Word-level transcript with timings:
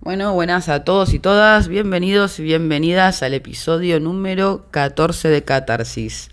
Bueno, 0.00 0.32
buenas 0.32 0.68
a 0.68 0.84
todos 0.84 1.12
y 1.12 1.18
todas, 1.18 1.66
bienvenidos 1.66 2.38
y 2.38 2.44
bienvenidas 2.44 3.24
al 3.24 3.34
episodio 3.34 3.98
número 3.98 4.64
14 4.70 5.28
de 5.28 5.42
Catarsis. 5.42 6.30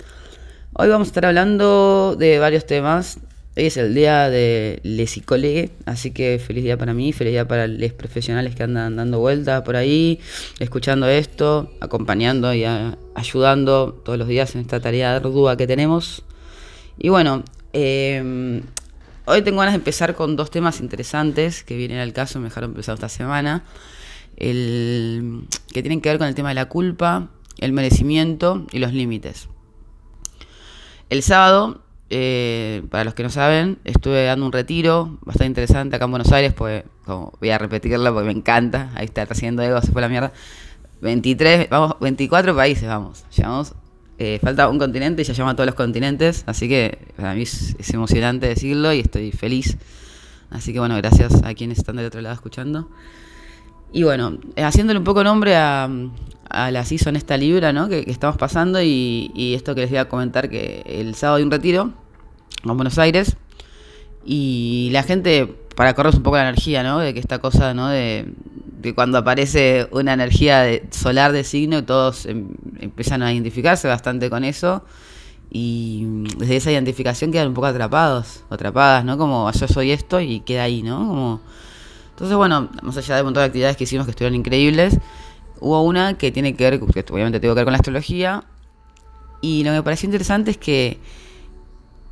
Hoy 0.73 0.87
vamos 0.87 1.07
a 1.07 1.09
estar 1.09 1.25
hablando 1.25 2.15
de 2.15 2.37
varios 2.37 2.67
temas. 2.67 3.17
Hoy 3.57 3.65
es 3.65 3.77
el 3.77 3.95
día 3.95 4.29
de 4.29 4.79
Les 4.83 5.09
Psicólogues, 5.09 5.71
así 5.87 6.11
que 6.11 6.37
feliz 6.37 6.63
día 6.63 6.77
para 6.77 6.93
mí, 6.93 7.11
feliz 7.11 7.33
día 7.33 7.47
para 7.47 7.65
los 7.65 7.91
profesionales 7.93 8.55
que 8.55 8.61
andan 8.61 8.97
dando 8.97 9.17
vueltas 9.17 9.63
por 9.63 9.75
ahí, 9.75 10.19
escuchando 10.59 11.07
esto, 11.07 11.71
acompañando 11.81 12.53
y 12.53 12.65
ayudando 13.15 13.99
todos 14.05 14.19
los 14.19 14.27
días 14.27 14.53
en 14.53 14.61
esta 14.61 14.79
tarea 14.79 15.15
ardua 15.15 15.57
que 15.57 15.65
tenemos. 15.65 16.23
Y 16.99 17.09
bueno, 17.09 17.43
eh, 17.73 18.61
Hoy 19.27 19.41
tengo 19.41 19.57
ganas 19.57 19.73
de 19.73 19.77
empezar 19.77 20.13
con 20.13 20.35
dos 20.35 20.51
temas 20.51 20.79
interesantes 20.79 21.63
que 21.63 21.75
vienen 21.75 21.97
al 21.97 22.13
caso, 22.13 22.39
me 22.39 22.45
dejaron 22.45 22.71
empezar 22.71 22.93
esta 22.93 23.09
semana, 23.09 23.63
el, 24.37 25.47
que 25.73 25.81
tienen 25.81 25.99
que 25.99 26.09
ver 26.09 26.19
con 26.19 26.27
el 26.27 26.35
tema 26.35 26.49
de 26.49 26.55
la 26.55 26.65
culpa, 26.65 27.29
el 27.57 27.73
merecimiento 27.73 28.67
y 28.71 28.77
los 28.77 28.93
límites. 28.93 29.49
El 31.09 31.23
sábado, 31.23 31.81
eh, 32.11 32.83
para 32.91 33.03
los 33.03 33.15
que 33.15 33.23
no 33.23 33.31
saben, 33.31 33.79
estuve 33.83 34.25
dando 34.25 34.45
un 34.45 34.51
retiro 34.51 35.17
bastante 35.21 35.47
interesante 35.47 35.95
acá 35.95 36.05
en 36.05 36.11
Buenos 36.11 36.31
Aires, 36.31 36.53
pues 36.53 36.83
como 37.03 37.33
voy 37.39 37.49
a 37.49 37.57
repetirlo 37.57 38.13
porque 38.13 38.27
me 38.27 38.37
encanta, 38.37 38.91
ahí 38.93 39.05
está 39.05 39.23
haciendo 39.23 39.63
ego, 39.63 39.81
se 39.81 39.91
fue 39.91 40.03
la 40.03 40.09
mierda. 40.09 40.33
23, 41.01 41.67
vamos, 41.69 41.95
24 41.99 42.55
países 42.55 42.87
vamos, 42.87 43.25
llevamos 43.35 43.73
eh, 44.17 44.39
falta 44.41 44.69
un 44.69 44.79
continente 44.79 45.21
y 45.21 45.25
ya 45.25 45.33
llama 45.33 45.51
a 45.51 45.55
todos 45.55 45.67
los 45.67 45.75
continentes, 45.75 46.43
así 46.47 46.69
que 46.69 47.07
para 47.17 47.33
mí 47.33 47.41
es, 47.43 47.75
emocionante 47.93 48.47
decirlo 48.47 48.93
y 48.93 48.99
estoy 48.99 49.31
feliz. 49.31 49.77
Así 50.49 50.73
que 50.73 50.79
bueno, 50.79 50.95
gracias 50.97 51.43
a 51.43 51.53
quienes 51.53 51.79
están 51.79 51.97
del 51.97 52.05
otro 52.05 52.21
lado 52.21 52.35
escuchando. 52.35 52.89
Y 53.91 54.03
bueno, 54.03 54.37
haciéndole 54.57 54.99
un 54.99 55.05
poco 55.05 55.23
nombre 55.23 55.55
a, 55.55 55.89
a 56.49 56.71
la 56.71 56.85
season 56.85 57.15
esta 57.15 57.37
libra 57.37 57.73
¿no? 57.73 57.89
que, 57.89 58.03
estamos 58.07 58.37
pasando 58.37 58.81
y, 58.81 59.53
esto 59.55 59.75
que 59.75 59.81
les 59.81 59.89
voy 59.89 59.99
a 59.99 60.09
comentar 60.09 60.49
que 60.49 60.83
el 60.85 61.15
sábado 61.15 61.37
hay 61.37 61.43
un 61.43 61.51
retiro 61.51 61.91
en 62.63 62.77
Buenos 62.77 62.97
Aires 62.97 63.37
y 64.25 64.89
la 64.91 65.03
gente, 65.03 65.53
para 65.75 65.93
correr 65.93 66.15
un 66.15 66.23
poco 66.23 66.37
la 66.37 66.43
energía, 66.43 66.81
¿no? 66.83 66.99
de 66.99 67.13
que 67.13 67.19
esta 67.19 67.39
cosa 67.39 67.73
¿no? 67.73 67.89
de, 67.89 68.33
que 68.85 68.95
cuando 68.95 69.17
aparece 69.17 69.87
una 69.91 70.13
energía 70.13 70.65
solar 70.91 71.31
de 71.31 71.43
signo, 71.43 71.83
todos 71.83 72.25
em, 72.25 72.49
empiezan 72.79 73.23
a 73.23 73.33
identificarse 73.33 73.87
bastante 73.87 74.29
con 74.29 74.43
eso. 74.43 74.83
Y 75.51 76.05
desde 76.37 76.57
esa 76.57 76.71
identificación 76.71 77.31
quedan 77.31 77.49
un 77.49 77.53
poco 77.53 77.67
atrapados, 77.67 78.43
atrapadas, 78.49 79.03
¿no? 79.05 79.17
Como 79.17 79.51
yo 79.51 79.67
soy 79.67 79.91
esto 79.91 80.19
y 80.19 80.41
queda 80.41 80.63
ahí, 80.63 80.83
¿no? 80.83 81.41
Entonces, 82.11 82.37
bueno, 82.37 82.69
más 82.83 82.95
allá 82.97 83.15
de 83.15 83.21
un 83.21 83.27
montón 83.27 83.41
de 83.41 83.47
actividades 83.47 83.75
que 83.75 83.85
hicimos 83.85 84.05
que 84.05 84.11
estuvieron 84.11 84.35
increíbles, 84.35 84.99
hubo 85.59 85.81
una 85.81 86.17
que 86.17 86.31
tiene 86.31 86.55
que 86.55 86.69
ver, 86.69 86.79
que 86.79 87.05
obviamente 87.11 87.39
tiene 87.39 87.53
que 87.53 87.59
ver 87.59 87.65
con 87.65 87.73
la 87.73 87.77
astrología. 87.77 88.43
Y 89.41 89.63
lo 89.63 89.71
que 89.71 89.77
me 89.77 89.83
pareció 89.83 90.07
interesante 90.07 90.51
es 90.51 90.57
que 90.57 90.99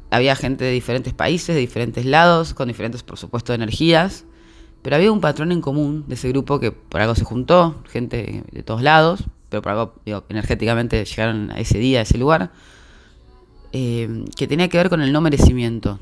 había 0.10 0.36
gente 0.36 0.64
de 0.66 0.72
diferentes 0.72 1.14
países, 1.14 1.56
de 1.56 1.62
diferentes 1.62 2.06
lados, 2.06 2.54
con 2.54 2.68
diferentes, 2.68 3.04
por 3.04 3.18
supuesto, 3.18 3.54
energías. 3.54 4.26
Pero 4.84 4.98
había 4.98 5.12
un 5.12 5.22
patrón 5.22 5.52
en 5.52 5.62
común 5.62 6.04
de 6.08 6.16
ese 6.16 6.30
grupo 6.30 6.60
que 6.60 6.72
por 6.72 7.02
algo 7.02 7.16
se 7.16 7.24
juntó, 7.24 7.82
gente 7.90 8.44
de 8.52 8.64
todos 8.64 8.82
lados, 8.82 9.24
pero 9.50 9.62
por 9.62 9.72
algo 9.72 9.94
energéticamente 10.30 11.04
llegaron 11.06 11.52
a 11.52 11.60
ese 11.60 11.80
día, 11.80 12.00
a 12.00 12.02
ese 12.04 12.18
lugar, 12.18 12.52
eh, 13.72 14.26
que 14.36 14.46
tenía 14.46 14.68
que 14.68 14.78
ver 14.78 14.90
con 14.90 15.02
el 15.02 15.14
no 15.14 15.22
merecimiento, 15.22 16.00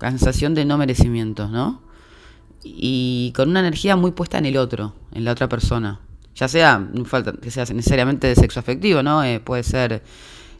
sensación 0.00 0.54
de 0.54 0.64
no 0.64 0.78
merecimiento, 0.78 1.48
¿no? 1.48 1.82
Y 2.64 3.32
con 3.36 3.50
una 3.50 3.60
energía 3.60 3.96
muy 3.96 4.12
puesta 4.12 4.38
en 4.38 4.46
el 4.46 4.56
otro, 4.56 4.94
en 5.12 5.24
la 5.24 5.32
otra 5.32 5.48
persona. 5.48 6.00
Ya 6.34 6.48
sea, 6.48 6.78
no 6.78 7.04
falta 7.04 7.32
que 7.32 7.50
sea 7.50 7.64
necesariamente 7.66 8.26
de 8.26 8.34
sexo 8.34 8.60
afectivo, 8.60 9.02
¿no? 9.02 9.22
Eh, 9.22 9.40
puede 9.40 9.62
ser 9.62 10.02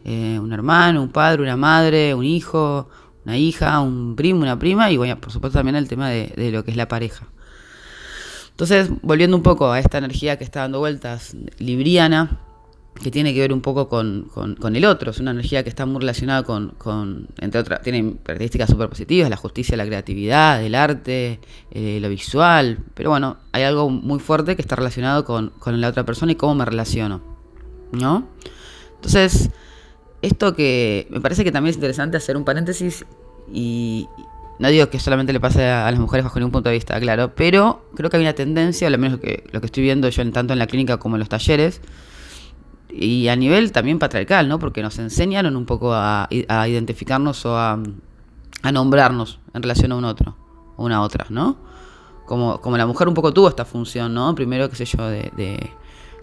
eh, 0.05 0.37
un 0.39 0.53
hermano, 0.53 1.01
un 1.01 1.09
padre, 1.09 1.41
una 1.41 1.57
madre, 1.57 2.13
un 2.13 2.23
hijo, 2.23 2.87
una 3.25 3.37
hija, 3.37 3.79
un 3.79 4.15
primo, 4.15 4.41
una 4.41 4.59
prima, 4.59 4.91
y 4.91 4.97
bueno, 4.97 5.19
por 5.19 5.31
supuesto 5.31 5.59
también 5.59 5.75
el 5.75 5.87
tema 5.87 6.09
de 6.09 6.51
lo 6.51 6.63
que 6.63 6.71
es 6.71 6.77
la 6.77 6.87
pareja. 6.87 7.27
Entonces, 8.53 8.91
volviendo 9.01 9.35
un 9.35 9.41
poco 9.41 9.71
a 9.71 9.79
esta 9.79 9.97
energía 9.97 10.37
que 10.37 10.43
está 10.43 10.59
dando 10.59 10.77
vueltas, 10.77 11.35
libriana, 11.57 12.39
que 13.01 13.09
tiene 13.09 13.33
que 13.33 13.39
ver 13.39 13.51
un 13.51 13.61
poco 13.61 13.89
con, 13.89 14.29
el 14.75 14.85
otro, 14.85 15.09
es 15.09 15.19
una 15.19 15.31
energía 15.31 15.63
que 15.63 15.69
está 15.69 15.87
muy 15.87 16.01
relacionada 16.01 16.43
con, 16.43 17.27
entre 17.39 17.59
otras, 17.59 17.81
tiene 17.81 18.17
características 18.23 18.69
súper 18.69 18.89
positivas, 18.89 19.27
la 19.31 19.37
justicia, 19.37 19.75
la 19.75 19.85
creatividad, 19.87 20.63
el 20.63 20.75
arte, 20.75 21.39
eh, 21.71 21.97
lo 21.99 22.09
visual, 22.09 22.77
pero 22.93 23.09
bueno, 23.09 23.37
hay 23.53 23.63
algo 23.63 23.89
muy 23.89 24.19
fuerte 24.19 24.55
que 24.55 24.61
está 24.61 24.75
relacionado 24.75 25.25
con, 25.25 25.49
con 25.57 25.81
la 25.81 25.89
otra 25.89 26.05
persona 26.05 26.33
y 26.33 26.35
cómo 26.35 26.53
me 26.53 26.65
relaciono, 26.65 27.21
¿no? 27.91 28.27
Entonces, 28.95 29.49
esto 30.21 30.55
que 30.55 31.07
me 31.09 31.19
parece 31.19 31.43
que 31.43 31.51
también 31.51 31.71
es 31.71 31.77
interesante 31.77 32.17
hacer 32.17 32.37
un 32.37 32.45
paréntesis 32.45 33.03
y, 33.51 34.07
no 34.63 34.69
digo 34.69 34.89
que 34.89 34.97
solamente 34.97 35.33
le 35.33 35.41
pase 35.41 35.67
a, 35.67 35.91
las 35.91 35.99
mujeres 35.99 36.23
bajo 36.23 36.39
ningún 36.39 36.53
punto 36.53 36.69
de 36.69 36.75
vista, 36.75 36.97
claro, 37.01 37.35
pero 37.35 37.85
creo 37.95 38.09
que 38.09 38.15
hay 38.15 38.23
una 38.23 38.31
tendencia, 38.31 38.87
al 38.87 38.97
menos 38.97 39.19
que, 39.19 39.43
lo 39.51 39.59
que 39.59 39.65
estoy 39.65 39.83
viendo 39.83 40.07
yo 40.07 40.31
tanto 40.31 40.53
en 40.53 40.59
la 40.59 40.67
clínica 40.67 40.95
como 40.99 41.17
en 41.17 41.19
los 41.19 41.27
talleres, 41.27 41.81
y 42.89 43.27
a 43.27 43.35
nivel 43.35 43.73
también 43.73 43.99
patriarcal, 43.99 44.47
¿no? 44.47 44.59
Porque 44.59 44.81
nos 44.81 44.97
enseñaron 44.99 45.57
un 45.57 45.65
poco 45.65 45.93
a, 45.93 46.29
identificarnos 46.31 47.45
o 47.45 47.57
a, 47.57 47.77
nombrarnos 48.71 49.39
en 49.53 49.63
relación 49.63 49.91
a 49.91 49.97
un 49.97 50.05
otro, 50.05 50.37
o 50.77 50.85
una 50.85 51.01
otra, 51.01 51.25
¿no? 51.29 51.57
Como, 52.25 52.61
como 52.61 52.77
la 52.77 52.85
mujer 52.85 53.09
un 53.09 53.15
poco 53.15 53.33
tuvo 53.33 53.49
esta 53.49 53.65
función, 53.65 54.13
¿no? 54.13 54.33
Primero, 54.33 54.69
qué 54.69 54.77
sé 54.77 54.85
yo, 54.85 55.09
de, 55.09 55.29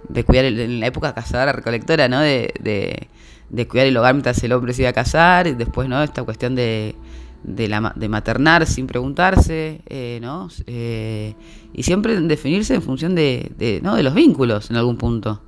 de, 0.08 0.24
cuidar, 0.24 0.46
en 0.46 0.80
la 0.80 0.86
época 0.86 1.12
cazadora, 1.12 1.52
recolectora, 1.52 2.08
¿no? 2.08 2.20
De, 2.20 2.54
de, 2.58 3.08
de 3.50 3.68
cuidar 3.68 3.86
el 3.86 3.98
hogar 3.98 4.14
mientras 4.14 4.42
el 4.42 4.52
hombre 4.52 4.72
se 4.72 4.80
iba 4.80 4.88
a 4.88 4.94
casar, 4.94 5.46
y 5.46 5.52
después, 5.52 5.90
¿no? 5.90 6.02
Esta 6.02 6.22
cuestión 6.22 6.54
de 6.54 6.96
de, 7.42 7.68
la, 7.68 7.92
de 7.96 8.08
maternar 8.08 8.66
sin 8.66 8.86
preguntarse, 8.86 9.80
eh, 9.86 10.18
¿no? 10.22 10.48
Eh, 10.66 11.34
y 11.72 11.82
siempre 11.82 12.20
definirse 12.20 12.74
en 12.74 12.82
función 12.82 13.14
de, 13.14 13.52
de, 13.56 13.80
¿no? 13.82 13.94
de 13.96 14.02
los 14.02 14.14
vínculos 14.14 14.70
en 14.70 14.76
algún 14.76 14.96
punto. 14.96 15.40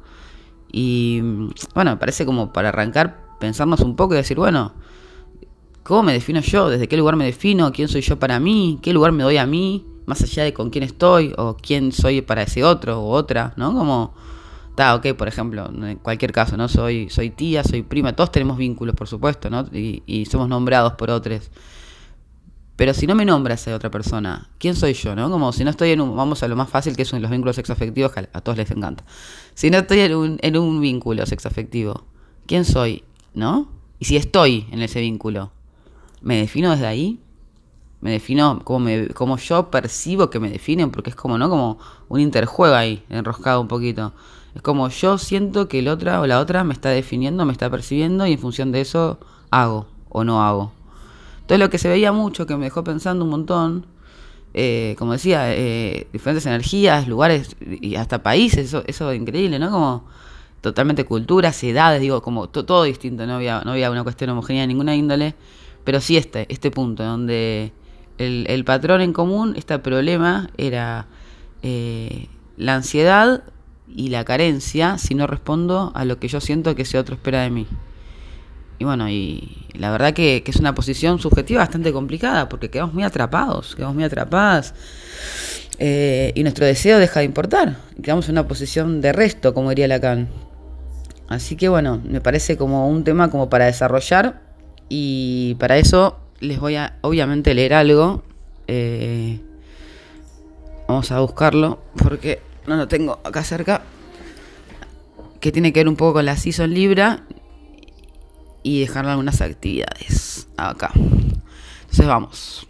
Y 0.72 1.20
bueno, 1.74 1.90
me 1.90 1.96
parece 1.98 2.24
como 2.24 2.52
para 2.52 2.70
arrancar, 2.70 3.36
pensarnos 3.38 3.80
un 3.80 3.94
poco 3.94 4.14
y 4.14 4.16
decir, 4.16 4.38
bueno, 4.38 4.72
¿cómo 5.82 6.04
me 6.04 6.12
defino 6.14 6.40
yo? 6.40 6.70
¿Desde 6.70 6.88
qué 6.88 6.96
lugar 6.96 7.16
me 7.16 7.26
defino? 7.26 7.72
¿Quién 7.72 7.88
soy 7.88 8.00
yo 8.00 8.18
para 8.18 8.40
mí? 8.40 8.78
¿Qué 8.82 8.92
lugar 8.92 9.12
me 9.12 9.22
doy 9.22 9.36
a 9.36 9.46
mí? 9.46 9.84
Más 10.06 10.22
allá 10.22 10.44
de 10.44 10.54
con 10.54 10.70
quién 10.70 10.84
estoy 10.84 11.34
o 11.36 11.56
quién 11.56 11.92
soy 11.92 12.22
para 12.22 12.42
ese 12.42 12.64
otro 12.64 13.00
o 13.00 13.10
otra, 13.10 13.52
¿no? 13.56 13.74
Como, 13.74 14.14
está, 14.70 14.94
ok, 14.94 15.08
por 15.16 15.28
ejemplo, 15.28 15.68
en 15.68 15.96
cualquier 15.96 16.32
caso, 16.32 16.56
¿no? 16.56 16.68
Soy, 16.68 17.10
soy 17.10 17.30
tía, 17.30 17.62
soy 17.62 17.82
prima, 17.82 18.14
todos 18.14 18.32
tenemos 18.32 18.56
vínculos, 18.56 18.96
por 18.96 19.06
supuesto, 19.06 19.50
¿no? 19.50 19.66
Y 19.72 20.26
somos 20.26 20.48
nombrados 20.48 20.94
por 20.94 21.10
otros. 21.10 21.50
Pero 22.82 22.94
si 22.94 23.06
no 23.06 23.14
me 23.14 23.24
nombras 23.24 23.68
a 23.68 23.76
otra 23.76 23.92
persona, 23.92 24.50
¿quién 24.58 24.74
soy 24.74 24.94
yo? 24.94 25.14
¿no? 25.14 25.30
Como 25.30 25.52
si 25.52 25.62
no 25.62 25.70
estoy 25.70 25.90
en 25.90 26.00
un, 26.00 26.16
vamos 26.16 26.42
a 26.42 26.48
lo 26.48 26.56
más 26.56 26.68
fácil 26.68 26.96
que 26.96 27.04
son 27.04 27.22
los 27.22 27.30
vínculos 27.30 27.54
sexoafectivos, 27.54 28.10
que 28.10 28.28
a 28.32 28.40
todos 28.40 28.58
les 28.58 28.72
encanta. 28.72 29.04
Si 29.54 29.70
no 29.70 29.78
estoy 29.78 30.00
en 30.00 30.16
un, 30.16 30.38
en 30.42 30.56
un 30.56 30.80
vínculo 30.80 31.24
sexoafectivo, 31.24 32.02
¿quién 32.44 32.64
soy? 32.64 33.04
¿No? 33.34 33.68
Y 34.00 34.06
si 34.06 34.16
estoy 34.16 34.66
en 34.72 34.82
ese 34.82 35.00
vínculo, 35.00 35.52
¿me 36.22 36.38
defino 36.38 36.72
desde 36.72 36.88
ahí? 36.88 37.20
Me 38.00 38.10
defino 38.10 38.62
como, 38.64 38.80
me, 38.80 39.06
como 39.10 39.36
yo 39.36 39.70
percibo 39.70 40.28
que 40.28 40.40
me 40.40 40.50
definen, 40.50 40.90
porque 40.90 41.10
es 41.10 41.14
como, 41.14 41.38
¿no? 41.38 41.48
Como 41.48 41.78
un 42.08 42.18
interjuego 42.18 42.74
ahí, 42.74 43.04
enroscado 43.10 43.60
un 43.60 43.68
poquito. 43.68 44.12
Es 44.56 44.62
como 44.62 44.88
yo 44.88 45.18
siento 45.18 45.68
que 45.68 45.78
el 45.78 45.86
otra 45.86 46.20
o 46.20 46.26
la 46.26 46.40
otra 46.40 46.64
me 46.64 46.74
está 46.74 46.88
definiendo, 46.88 47.44
me 47.44 47.52
está 47.52 47.70
percibiendo 47.70 48.26
y 48.26 48.32
en 48.32 48.38
función 48.40 48.72
de 48.72 48.80
eso 48.80 49.20
hago 49.52 49.86
o 50.08 50.24
no 50.24 50.42
hago. 50.42 50.72
Entonces 51.42 51.58
lo 51.58 51.70
que 51.70 51.78
se 51.78 51.88
veía 51.88 52.12
mucho, 52.12 52.46
que 52.46 52.56
me 52.56 52.64
dejó 52.64 52.82
pensando 52.82 53.24
un 53.24 53.30
montón, 53.30 53.86
eh, 54.54 54.94
como 54.98 55.12
decía, 55.12 55.54
eh, 55.54 56.06
diferentes 56.12 56.46
energías, 56.46 57.08
lugares 57.08 57.56
y 57.60 57.96
hasta 57.96 58.22
países, 58.22 58.66
eso, 58.66 58.82
eso 58.86 59.10
es 59.10 59.20
increíble, 59.20 59.58
¿no? 59.58 59.70
Como 59.70 60.04
totalmente 60.60 61.04
culturas, 61.04 61.62
edades, 61.64 62.00
digo, 62.00 62.22
como 62.22 62.48
todo 62.48 62.84
distinto, 62.84 63.26
no 63.26 63.34
había, 63.34 63.62
no 63.64 63.72
había 63.72 63.90
una 63.90 64.04
cuestión 64.04 64.30
homogénea 64.30 64.62
de 64.62 64.68
ninguna 64.68 64.94
índole, 64.94 65.34
pero 65.84 66.00
sí 66.00 66.16
este, 66.16 66.46
este 66.52 66.70
punto, 66.70 67.02
donde 67.02 67.72
el, 68.18 68.46
el 68.48 68.64
patrón 68.64 69.00
en 69.00 69.12
común, 69.12 69.54
este 69.56 69.78
problema, 69.80 70.50
era 70.56 71.08
eh, 71.62 72.28
la 72.56 72.76
ansiedad 72.76 73.42
y 73.88 74.08
la 74.08 74.24
carencia 74.24 74.98
si 74.98 75.14
no 75.14 75.26
respondo 75.26 75.92
a 75.94 76.04
lo 76.04 76.18
que 76.18 76.28
yo 76.28 76.40
siento 76.40 76.74
que 76.74 76.82
ese 76.82 76.98
otro 76.98 77.16
espera 77.16 77.42
de 77.42 77.50
mí. 77.50 77.66
Y 78.82 78.84
bueno, 78.84 79.08
y 79.08 79.48
la 79.74 79.92
verdad 79.92 80.12
que, 80.12 80.42
es 80.44 80.56
una 80.56 80.74
posición 80.74 81.20
subjetiva 81.20 81.60
bastante 81.60 81.92
complicada 81.92 82.48
porque 82.48 82.68
quedamos 82.68 82.92
muy 82.92 83.04
atrapados, 83.04 83.76
quedamos 83.76 83.94
muy 83.94 84.02
atrapadas. 84.02 84.74
Eh, 85.78 86.32
y 86.34 86.42
nuestro 86.42 86.66
deseo 86.66 86.98
deja 86.98 87.20
de 87.20 87.26
importar. 87.26 87.76
Quedamos 88.02 88.26
en 88.28 88.32
una 88.32 88.48
posición 88.48 89.00
de 89.00 89.12
resto, 89.12 89.54
como 89.54 89.68
diría 89.68 89.86
Lacan. 89.86 90.28
Así 91.28 91.54
que 91.54 91.68
bueno, 91.68 92.02
me 92.04 92.20
parece 92.20 92.56
como 92.56 92.88
un 92.88 93.04
tema 93.04 93.30
como 93.30 93.48
para 93.48 93.66
desarrollar. 93.66 94.42
Y 94.88 95.54
para 95.60 95.76
eso 95.76 96.18
les 96.40 96.58
voy 96.58 96.74
a 96.74 96.98
obviamente 97.02 97.54
leer 97.54 97.74
algo. 97.74 98.24
Eh, 98.66 99.38
vamos 100.88 101.12
a 101.12 101.20
buscarlo 101.20 101.84
porque 102.02 102.40
no 102.66 102.74
lo 102.74 102.88
tengo 102.88 103.20
acá 103.22 103.44
cerca, 103.44 103.82
que 105.38 105.52
tiene 105.52 105.72
que 105.72 105.78
ver 105.78 105.88
un 105.88 105.94
poco 105.94 106.14
con 106.14 106.26
la 106.26 106.36
Season 106.36 106.74
Libra 106.74 107.22
y 108.62 108.80
dejar 108.80 109.06
algunas 109.06 109.40
actividades 109.40 110.48
acá. 110.56 110.92
Entonces 110.94 112.06
vamos. 112.06 112.66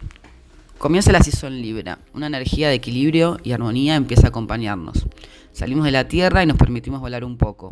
Comienza 0.77 1.11
la 1.13 1.23
Season 1.23 1.61
Libra. 1.61 1.99
Una 2.13 2.27
energía 2.27 2.67
de 2.67 2.75
equilibrio 2.75 3.37
y 3.43 3.53
armonía 3.53 3.95
empieza 3.95 4.27
a 4.27 4.29
acompañarnos. 4.29 5.05
Salimos 5.53 5.85
de 5.85 5.91
la 5.91 6.07
Tierra 6.07 6.43
y 6.43 6.45
nos 6.45 6.57
permitimos 6.57 6.99
volar 6.99 7.23
un 7.23 7.37
poco. 7.37 7.69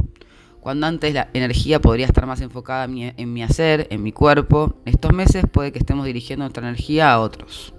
Cuando 0.61 0.85
antes 0.85 1.13
la 1.13 1.29
energía 1.33 1.81
podría 1.81 2.05
estar 2.05 2.27
más 2.27 2.39
enfocada 2.39 2.85
en 2.85 3.33
mi, 3.33 3.43
hacer, 3.43 3.87
en 3.89 4.03
mi 4.03 4.11
cuerpo, 4.11 4.75
estos 4.85 5.11
meses 5.11 5.43
puede 5.51 5.71
que 5.71 5.79
estemos 5.79 6.05
dirigiendo 6.05 6.43
nuestra 6.43 6.63
energía 6.63 7.11
a 7.11 7.19
otros. 7.19 7.73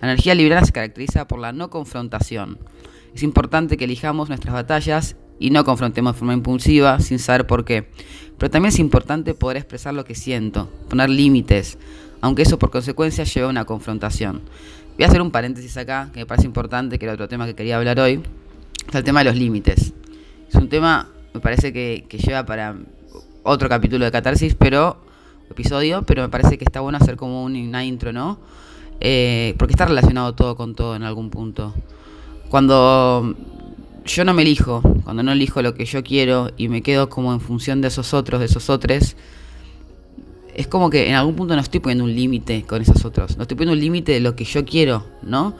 La 0.00 0.08
energía 0.08 0.36
librana 0.36 0.64
se 0.64 0.72
caracteriza 0.72 1.26
por 1.26 1.40
la 1.40 1.52
no 1.52 1.68
confrontación. 1.68 2.60
Es 3.12 3.24
importante 3.24 3.76
que 3.76 3.86
elijamos 3.86 4.28
nuestras 4.28 4.54
batallas 4.54 5.16
y 5.38 5.50
no 5.50 5.64
confrontemos 5.64 6.14
de 6.14 6.18
forma 6.18 6.34
impulsiva 6.34 7.00
sin 7.00 7.18
saber 7.18 7.46
por 7.46 7.64
qué. 7.64 7.88
Pero 8.38 8.50
también 8.50 8.72
es 8.72 8.78
importante 8.78 9.34
poder 9.34 9.56
expresar 9.56 9.94
lo 9.94 10.04
que 10.04 10.14
siento, 10.14 10.70
poner 10.88 11.10
límites, 11.10 11.78
aunque 12.20 12.42
eso 12.42 12.58
por 12.58 12.70
consecuencia 12.70 13.24
lleve 13.24 13.46
a 13.46 13.50
una 13.50 13.64
confrontación. 13.64 14.42
Voy 14.96 15.04
a 15.04 15.08
hacer 15.08 15.22
un 15.22 15.30
paréntesis 15.30 15.76
acá, 15.76 16.10
que 16.12 16.20
me 16.20 16.26
parece 16.26 16.46
importante, 16.46 16.98
que 16.98 17.04
era 17.04 17.14
otro 17.14 17.28
tema 17.28 17.46
que 17.46 17.54
quería 17.54 17.76
hablar 17.76 18.00
hoy. 18.00 18.20
Está 18.84 18.98
el 18.98 19.04
tema 19.04 19.20
de 19.20 19.26
los 19.26 19.36
límites. 19.36 19.92
Es 20.48 20.54
un 20.54 20.68
tema 20.68 21.08
me 21.34 21.40
parece 21.40 21.72
que, 21.72 22.04
lleva 22.10 22.44
para 22.44 22.76
otro 23.42 23.68
capítulo 23.68 24.04
de 24.04 24.10
Catarsis, 24.10 24.54
pero 24.54 24.96
episodio, 25.50 26.02
pero 26.02 26.22
me 26.22 26.28
parece 26.28 26.58
que 26.58 26.64
está 26.64 26.80
bueno 26.80 26.98
hacer 26.98 27.16
como 27.16 27.44
una 27.44 27.84
intro, 27.84 28.12
¿no? 28.12 28.38
Eh, 29.00 29.54
porque 29.58 29.72
está 29.72 29.86
relacionado 29.86 30.34
todo 30.34 30.56
con 30.56 30.74
todo 30.74 30.96
en 30.96 31.04
algún 31.04 31.30
punto. 31.30 31.74
Cuando 32.48 33.36
yo 34.08 34.24
no 34.24 34.34
me 34.34 34.42
elijo, 34.42 34.82
cuando 35.04 35.22
no 35.22 35.32
elijo 35.32 35.62
lo 35.62 35.74
que 35.74 35.84
yo 35.84 36.02
quiero 36.02 36.50
y 36.56 36.68
me 36.68 36.82
quedo 36.82 37.08
como 37.08 37.32
en 37.32 37.40
función 37.40 37.80
de 37.80 37.88
esos 37.88 38.14
otros, 38.14 38.40
de 38.40 38.46
esos 38.46 38.70
otros, 38.70 39.16
es 40.54 40.66
como 40.66 40.90
que 40.90 41.08
en 41.08 41.14
algún 41.14 41.36
punto 41.36 41.54
no 41.54 41.60
estoy 41.60 41.80
poniendo 41.80 42.04
un 42.04 42.14
límite 42.14 42.64
con 42.64 42.82
esos 42.82 43.04
otros, 43.04 43.36
no 43.36 43.42
estoy 43.42 43.56
poniendo 43.56 43.74
un 43.74 43.80
límite 43.80 44.12
de 44.12 44.20
lo 44.20 44.34
que 44.34 44.44
yo 44.44 44.64
quiero, 44.64 45.06
¿no? 45.22 45.54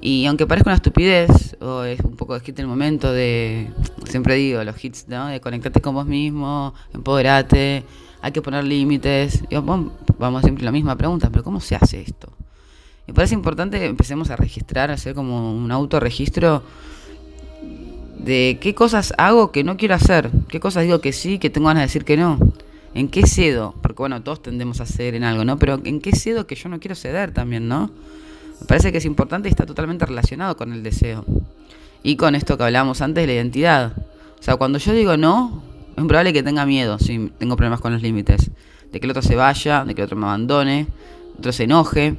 Y 0.00 0.26
aunque 0.26 0.46
parezca 0.46 0.70
una 0.70 0.76
estupidez, 0.76 1.56
o 1.60 1.82
es 1.82 1.98
un 2.00 2.16
poco 2.16 2.38
de 2.38 2.54
el 2.56 2.66
momento 2.66 3.10
de, 3.10 3.70
siempre 4.06 4.34
digo, 4.34 4.62
los 4.62 4.84
hits, 4.84 5.08
¿no? 5.08 5.28
De 5.28 5.40
conectarte 5.40 5.80
con 5.80 5.94
vos 5.94 6.04
mismo, 6.04 6.74
empoderate, 6.92 7.84
hay 8.20 8.32
que 8.32 8.42
poner 8.42 8.64
límites. 8.64 9.44
Y 9.48 9.56
vamos 9.56 10.42
siempre 10.42 10.62
a 10.62 10.66
la 10.66 10.72
misma 10.72 10.96
pregunta, 10.96 11.30
pero 11.30 11.42
¿cómo 11.42 11.58
se 11.60 11.74
hace 11.74 12.02
esto? 12.02 12.30
Me 13.06 13.14
parece 13.14 13.34
importante 13.34 13.78
que 13.78 13.86
empecemos 13.86 14.30
a 14.30 14.36
registrar, 14.36 14.90
a 14.90 14.94
hacer 14.94 15.14
como 15.14 15.54
un 15.54 15.72
autorregistro 15.72 16.62
de 18.24 18.58
qué 18.60 18.74
cosas 18.74 19.12
hago 19.18 19.52
que 19.52 19.64
no 19.64 19.76
quiero 19.76 19.94
hacer, 19.94 20.30
qué 20.48 20.58
cosas 20.58 20.84
digo 20.84 21.00
que 21.00 21.12
sí, 21.12 21.38
que 21.38 21.50
tengo 21.50 21.68
ganas 21.68 21.82
de 21.82 21.86
decir 21.86 22.04
que 22.04 22.16
no. 22.16 22.38
¿En 22.94 23.08
qué 23.08 23.26
cedo? 23.26 23.74
Porque 23.82 23.98
bueno, 23.98 24.22
todos 24.22 24.40
tendemos 24.42 24.80
a 24.80 24.86
ceder 24.86 25.14
en 25.14 25.24
algo, 25.24 25.44
¿no? 25.44 25.58
Pero 25.58 25.80
¿en 25.84 26.00
qué 26.00 26.12
cedo 26.12 26.46
que 26.46 26.54
yo 26.54 26.68
no 26.68 26.80
quiero 26.80 26.94
ceder 26.94 27.32
también, 27.32 27.68
¿no? 27.68 27.90
Me 28.60 28.66
parece 28.66 28.92
que 28.92 28.98
es 28.98 29.04
importante 29.04 29.48
y 29.48 29.50
está 29.50 29.66
totalmente 29.66 30.06
relacionado 30.06 30.56
con 30.56 30.72
el 30.72 30.82
deseo. 30.82 31.24
Y 32.02 32.16
con 32.16 32.34
esto 32.34 32.56
que 32.56 32.64
hablábamos 32.64 33.02
antes 33.02 33.22
de 33.22 33.26
la 33.26 33.32
identidad. 33.34 33.92
O 34.38 34.42
sea, 34.42 34.56
cuando 34.56 34.78
yo 34.78 34.92
digo 34.92 35.16
no, 35.16 35.62
es 35.96 36.04
probable 36.04 36.32
que 36.32 36.42
tenga 36.42 36.64
miedo 36.64 36.98
si 36.98 37.30
tengo 37.38 37.56
problemas 37.56 37.80
con 37.80 37.92
los 37.92 38.00
límites. 38.00 38.50
De 38.92 39.00
que 39.00 39.06
el 39.06 39.10
otro 39.10 39.22
se 39.22 39.34
vaya, 39.34 39.84
de 39.84 39.94
que 39.94 40.02
el 40.02 40.06
otro 40.06 40.16
me 40.16 40.26
abandone, 40.26 40.86
otro 41.36 41.52
se 41.52 41.64
enoje. 41.64 42.16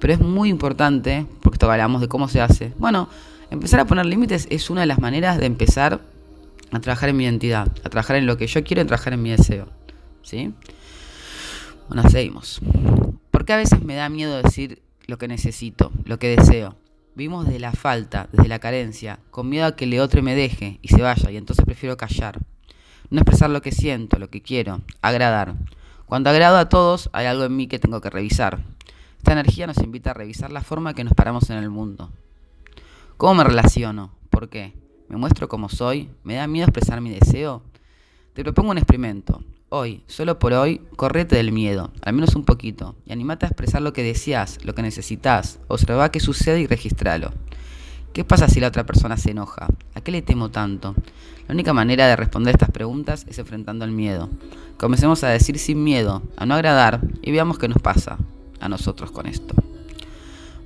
Pero 0.00 0.12
es 0.12 0.20
muy 0.20 0.50
importante, 0.50 1.24
porque 1.40 1.54
esto 1.54 1.70
hablamos 1.70 2.00
de 2.00 2.08
cómo 2.08 2.28
se 2.28 2.40
hace. 2.40 2.72
Bueno, 2.78 3.08
empezar 3.50 3.80
a 3.80 3.84
poner 3.86 4.06
límites 4.06 4.46
es 4.50 4.70
una 4.70 4.82
de 4.82 4.86
las 4.86 4.98
maneras 4.98 5.38
de 5.38 5.46
empezar 5.46 6.00
a 6.72 6.80
trabajar 6.80 7.08
en 7.08 7.16
mi 7.16 7.24
identidad, 7.24 7.68
a 7.84 7.88
trabajar 7.88 8.16
en 8.16 8.26
lo 8.26 8.36
que 8.36 8.46
yo 8.46 8.64
quiero 8.64 8.82
a 8.82 8.86
trabajar 8.86 9.12
en 9.12 9.22
mi 9.22 9.30
deseo. 9.30 9.68
¿Sí? 10.22 10.52
Bueno, 11.88 12.08
seguimos. 12.10 12.60
Porque 13.30 13.52
a 13.52 13.56
veces 13.56 13.82
me 13.82 13.94
da 13.94 14.08
miedo 14.08 14.42
decir 14.42 14.82
lo 15.06 15.18
que 15.18 15.28
necesito, 15.28 15.92
lo 16.04 16.18
que 16.18 16.36
deseo. 16.36 16.76
Vivimos 17.14 17.46
desde 17.46 17.60
la 17.60 17.72
falta, 17.72 18.28
desde 18.32 18.48
la 18.48 18.58
carencia, 18.58 19.20
con 19.30 19.48
miedo 19.48 19.66
a 19.66 19.76
que 19.76 19.84
el 19.84 19.98
otro 20.00 20.22
me 20.22 20.34
deje 20.34 20.78
y 20.82 20.88
se 20.88 21.00
vaya, 21.00 21.30
y 21.30 21.36
entonces 21.36 21.64
prefiero 21.64 21.96
callar. 21.96 22.40
No 23.08 23.20
expresar 23.20 23.50
lo 23.50 23.62
que 23.62 23.72
siento, 23.72 24.18
lo 24.18 24.28
que 24.28 24.42
quiero, 24.42 24.82
agradar. 25.00 25.54
Cuando 26.06 26.28
agrado 26.28 26.58
a 26.58 26.68
todos, 26.68 27.08
hay 27.12 27.26
algo 27.26 27.44
en 27.44 27.56
mí 27.56 27.68
que 27.68 27.78
tengo 27.78 28.00
que 28.00 28.10
revisar. 28.10 28.60
Esta 29.18 29.32
energía 29.32 29.66
nos 29.66 29.78
invita 29.78 30.10
a 30.10 30.14
revisar 30.14 30.52
la 30.52 30.60
forma 30.60 30.94
que 30.94 31.04
nos 31.04 31.14
paramos 31.14 31.48
en 31.50 31.58
el 31.58 31.70
mundo. 31.70 32.10
¿Cómo 33.16 33.36
me 33.36 33.44
relaciono? 33.44 34.10
¿Por 34.28 34.50
qué? 34.50 34.74
¿Me 35.08 35.16
muestro 35.16 35.48
como 35.48 35.70
soy? 35.70 36.10
¿Me 36.22 36.34
da 36.34 36.46
miedo 36.46 36.66
expresar 36.66 37.00
mi 37.00 37.08
deseo? 37.08 37.62
Te 38.34 38.42
propongo 38.42 38.72
un 38.72 38.76
experimento. 38.76 39.42
Hoy, 39.70 40.04
solo 40.06 40.38
por 40.38 40.52
hoy, 40.52 40.82
correte 40.96 41.36
del 41.36 41.50
miedo, 41.50 41.92
al 42.02 42.12
menos 42.12 42.36
un 42.36 42.44
poquito, 42.44 42.94
y 43.06 43.12
animate 43.12 43.46
a 43.46 43.48
expresar 43.48 43.80
lo 43.80 43.94
que 43.94 44.02
deseas, 44.02 44.62
lo 44.66 44.74
que 44.74 44.82
necesitas, 44.82 45.60
observa 45.68 46.10
qué 46.10 46.20
sucede 46.20 46.60
y 46.60 46.66
registralo. 46.66 47.32
¿Qué 48.12 48.22
pasa 48.22 48.48
si 48.48 48.60
la 48.60 48.68
otra 48.68 48.84
persona 48.84 49.16
se 49.16 49.30
enoja? 49.30 49.68
¿A 49.94 50.02
qué 50.02 50.10
le 50.12 50.20
temo 50.20 50.50
tanto? 50.50 50.94
La 51.48 51.54
única 51.54 51.72
manera 51.72 52.06
de 52.08 52.16
responder 52.16 52.54
estas 52.54 52.70
preguntas 52.70 53.24
es 53.30 53.38
enfrentando 53.38 53.86
el 53.86 53.92
miedo. 53.92 54.28
Comencemos 54.76 55.24
a 55.24 55.30
decir 55.30 55.58
sin 55.58 55.82
miedo, 55.82 56.22
a 56.36 56.44
no 56.44 56.54
agradar, 56.54 57.00
y 57.22 57.30
veamos 57.30 57.58
qué 57.58 57.68
nos 57.68 57.80
pasa 57.80 58.18
a 58.60 58.68
nosotros 58.68 59.10
con 59.10 59.24
esto. 59.24 59.54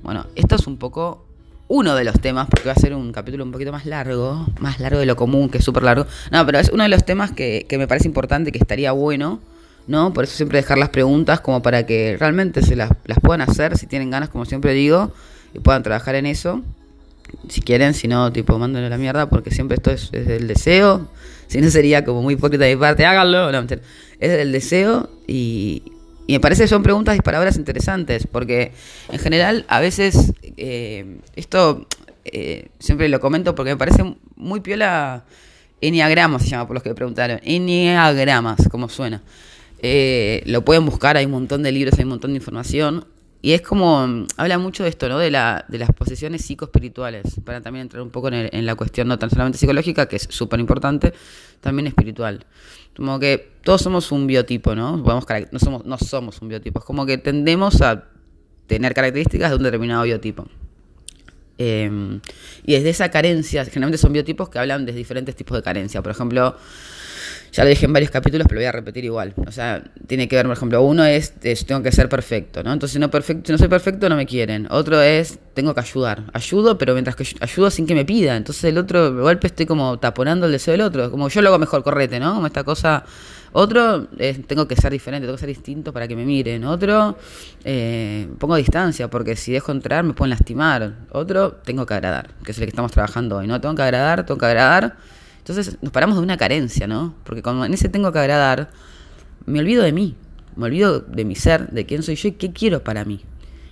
Bueno, 0.03 0.25
esto 0.35 0.55
es 0.55 0.67
un 0.67 0.75
poco 0.75 1.30
uno 1.71 1.95
de 1.95 2.03
los 2.03 2.19
temas, 2.19 2.47
porque 2.49 2.67
va 2.67 2.73
a 2.73 2.79
ser 2.79 2.93
un 2.93 3.13
capítulo 3.13 3.45
un 3.45 3.51
poquito 3.53 3.71
más 3.71 3.85
largo, 3.85 4.45
más 4.59 4.81
largo 4.81 4.99
de 4.99 5.05
lo 5.05 5.15
común, 5.15 5.49
que 5.49 5.59
es 5.59 5.63
súper 5.63 5.83
largo. 5.83 6.05
No, 6.29 6.45
pero 6.45 6.59
es 6.59 6.69
uno 6.69 6.83
de 6.83 6.89
los 6.89 7.05
temas 7.05 7.31
que, 7.31 7.65
me 7.71 7.87
parece 7.87 8.09
importante, 8.09 8.51
que 8.51 8.57
estaría 8.57 8.91
bueno, 8.91 9.39
¿no? 9.87 10.11
Por 10.13 10.25
eso 10.25 10.35
siempre 10.35 10.57
dejar 10.57 10.77
las 10.77 10.89
preguntas 10.89 11.39
como 11.39 11.61
para 11.61 11.85
que 11.85 12.17
realmente 12.19 12.61
se 12.61 12.75
las, 12.75 12.91
puedan 13.21 13.39
hacer, 13.39 13.77
si 13.77 13.87
tienen 13.87 14.09
ganas, 14.09 14.27
como 14.27 14.43
siempre 14.43 14.73
digo, 14.73 15.13
y 15.53 15.59
puedan 15.59 15.81
trabajar 15.81 16.15
en 16.15 16.25
eso. 16.25 16.61
Si 17.47 17.61
quieren, 17.61 17.93
si 17.93 18.09
no, 18.09 18.33
tipo, 18.33 18.59
mándenle 18.59 18.89
la 18.89 18.97
mierda, 18.97 19.29
porque 19.29 19.49
siempre 19.49 19.77
esto 19.77 19.91
es, 19.91 20.09
es 20.11 20.27
del 20.27 20.49
deseo. 20.49 21.07
Si 21.47 21.61
no 21.61 21.69
sería 21.69 22.03
como 22.03 22.21
muy 22.21 22.33
hipócrita 22.33 22.65
de 22.65 22.75
mi 22.75 22.81
parte, 22.81 23.05
háganlo. 23.05 23.49
No, 23.49 23.61
es 23.61 24.31
del 24.31 24.51
deseo 24.51 25.09
y, 25.25 25.83
y 26.31 26.35
me 26.35 26.39
parece 26.39 26.63
que 26.63 26.69
son 26.69 26.81
preguntas 26.81 27.17
y 27.17 27.19
palabras 27.19 27.57
interesantes, 27.57 28.25
porque 28.25 28.71
en 29.11 29.19
general 29.19 29.65
a 29.67 29.81
veces 29.81 30.31
eh, 30.55 31.17
esto 31.35 31.85
eh, 32.23 32.69
siempre 32.79 33.09
lo 33.09 33.19
comento 33.19 33.53
porque 33.53 33.71
me 33.71 33.75
parece 33.75 34.15
muy 34.37 34.61
piola. 34.61 35.25
Enneagramas 35.81 36.43
se 36.43 36.47
llama 36.47 36.67
por 36.67 36.75
los 36.75 36.83
que 36.83 36.95
preguntaron. 36.95 37.41
Enneagramas, 37.43 38.69
como 38.69 38.87
suena. 38.87 39.21
Eh, 39.79 40.41
lo 40.45 40.63
pueden 40.63 40.85
buscar, 40.85 41.17
hay 41.17 41.25
un 41.25 41.31
montón 41.31 41.63
de 41.63 41.73
libros, 41.73 41.95
hay 41.97 42.05
un 42.05 42.11
montón 42.11 42.31
de 42.31 42.37
información. 42.37 43.03
Y 43.43 43.53
es 43.53 43.61
como, 43.61 44.27
habla 44.37 44.57
mucho 44.59 44.83
de 44.83 44.89
esto, 44.89 45.09
¿no? 45.09 45.17
De, 45.17 45.31
la, 45.31 45.65
de 45.67 45.79
las 45.79 45.91
posesiones 45.91 46.45
psicoespirituales, 46.45 47.39
para 47.43 47.61
también 47.61 47.83
entrar 47.83 48.03
un 48.03 48.11
poco 48.11 48.29
en, 48.29 48.65
la 48.65 48.75
cuestión 48.75 49.07
no 49.07 49.17
tan 49.17 49.31
solamente 49.31 49.57
psicológica, 49.57 50.07
que 50.07 50.17
es 50.17 50.27
súper 50.29 50.59
importante, 50.59 51.13
también 51.59 51.87
espiritual. 51.87 52.45
Como 52.95 53.19
que 53.19 53.53
todos 53.63 53.81
somos 53.81 54.11
un 54.11 54.27
biotipo, 54.27 54.75
¿no? 54.75 54.97
no, 54.97 55.59
somos, 55.59 55.85
no 55.85 55.97
somos 55.97 56.41
un 56.41 56.49
biotipo, 56.49 56.79
es 56.79 56.85
como 56.85 57.05
que 57.05 57.17
tendemos 57.17 57.81
a 57.81 58.09
tener 58.67 58.93
características 58.93 59.49
de 59.49 59.55
un 59.57 59.63
determinado 59.63 60.03
biotipo. 60.03 60.47
Em, 61.57 62.21
y 62.63 62.73
desde 62.73 62.89
esa 62.89 63.09
carencia, 63.11 63.65
generalmente 63.65 63.97
son 63.97 64.13
biotipos 64.13 64.49
que 64.49 64.59
hablan 64.59 64.85
de 64.85 64.93
diferentes 64.93 65.35
tipos 65.35 65.57
de 65.57 65.63
carencia. 65.63 66.01
Por 66.01 66.11
ejemplo, 66.11 66.55
ya 67.51 67.63
lo 67.65 67.69
dije 67.69 67.85
en 67.85 67.91
varios 67.91 68.11
capítulos, 68.11 68.47
pero 68.47 68.59
lo 68.59 68.61
voy 68.61 68.67
a 68.67 68.71
repetir 68.71 69.03
igual. 69.03 69.33
O 69.45 69.51
sea, 69.51 69.83
tiene 70.07 70.29
que 70.29 70.37
ver, 70.37 70.45
por 70.45 70.55
ejemplo, 70.55 70.81
uno 70.83 71.03
es, 71.03 71.33
tengo 71.65 71.83
que 71.83 71.91
ser 71.91 72.07
perfecto, 72.07 72.63
¿no? 72.63 72.71
Entonces, 72.71 72.97
no 72.99 73.11
perfecto, 73.11 73.47
si 73.47 73.51
no 73.51 73.57
soy 73.57 73.67
perfecto, 73.67 74.07
no 74.07 74.15
me 74.15 74.25
quieren. 74.25 74.67
Otro 74.71 75.01
es, 75.01 75.37
tengo 75.53 75.73
que 75.73 75.81
ayudar. 75.81 76.23
Ayudo, 76.31 76.77
pero 76.77 76.93
mientras 76.93 77.17
que 77.17 77.25
ayudo 77.41 77.69
sin 77.69 77.85
que 77.85 77.93
me 77.93 78.05
pida. 78.05 78.37
Entonces, 78.37 78.63
el 78.63 78.77
otro, 78.77 79.13
de 79.13 79.21
golpe, 79.21 79.47
estoy 79.47 79.65
como 79.65 79.99
taponando 79.99 80.45
el 80.45 80.53
deseo 80.53 80.71
del 80.71 80.81
otro. 80.81 81.11
Como 81.11 81.27
yo 81.27 81.41
lo 81.41 81.49
hago 81.49 81.59
mejor, 81.59 81.83
correte, 81.83 82.21
¿no? 82.21 82.35
Como 82.35 82.47
esta 82.47 82.63
cosa. 82.63 83.03
Otro, 83.51 84.07
es, 84.17 84.47
tengo 84.47 84.65
que 84.65 84.77
ser 84.77 84.93
diferente, 84.93 85.27
tengo 85.27 85.35
que 85.35 85.41
ser 85.41 85.49
distinto 85.49 85.91
para 85.91 86.07
que 86.07 86.15
me 86.15 86.23
miren. 86.23 86.63
Otro, 86.63 87.17
eh, 87.65 88.29
pongo 88.39 88.55
distancia, 88.55 89.09
porque 89.09 89.35
si 89.35 89.51
dejo 89.51 89.73
entrar 89.73 90.05
me 90.05 90.13
pueden 90.13 90.29
lastimar. 90.29 90.93
Otro, 91.11 91.51
tengo 91.65 91.85
que 91.85 91.93
agradar, 91.95 92.29
que 92.45 92.53
es 92.53 92.57
el 92.59 92.63
que 92.63 92.69
estamos 92.69 92.93
trabajando 92.93 93.39
hoy, 93.39 93.47
¿no? 93.47 93.59
Tengo 93.59 93.75
que 93.75 93.81
agradar, 93.81 94.25
tengo 94.25 94.39
que 94.39 94.45
agradar 94.45 94.95
entonces 95.41 95.79
nos 95.81 95.91
paramos 95.91 96.17
de 96.17 96.21
una 96.21 96.37
carencia, 96.37 96.85
¿no? 96.85 97.15
Porque 97.23 97.41
cuando 97.41 97.65
en 97.65 97.73
ese 97.73 97.89
tengo 97.89 98.11
que 98.11 98.19
agradar, 98.19 98.69
me 99.47 99.59
olvido 99.59 99.83
de 99.83 99.91
mí, 99.91 100.15
me 100.55 100.65
olvido 100.65 100.99
de 100.99 101.25
mi 101.25 101.33
ser, 101.33 101.69
de 101.69 101.87
quién 101.87 102.03
soy 102.03 102.15
yo 102.15 102.27
y 102.27 102.33
qué 102.33 102.53
quiero 102.53 102.83
para 102.83 103.05
mí. 103.05 103.21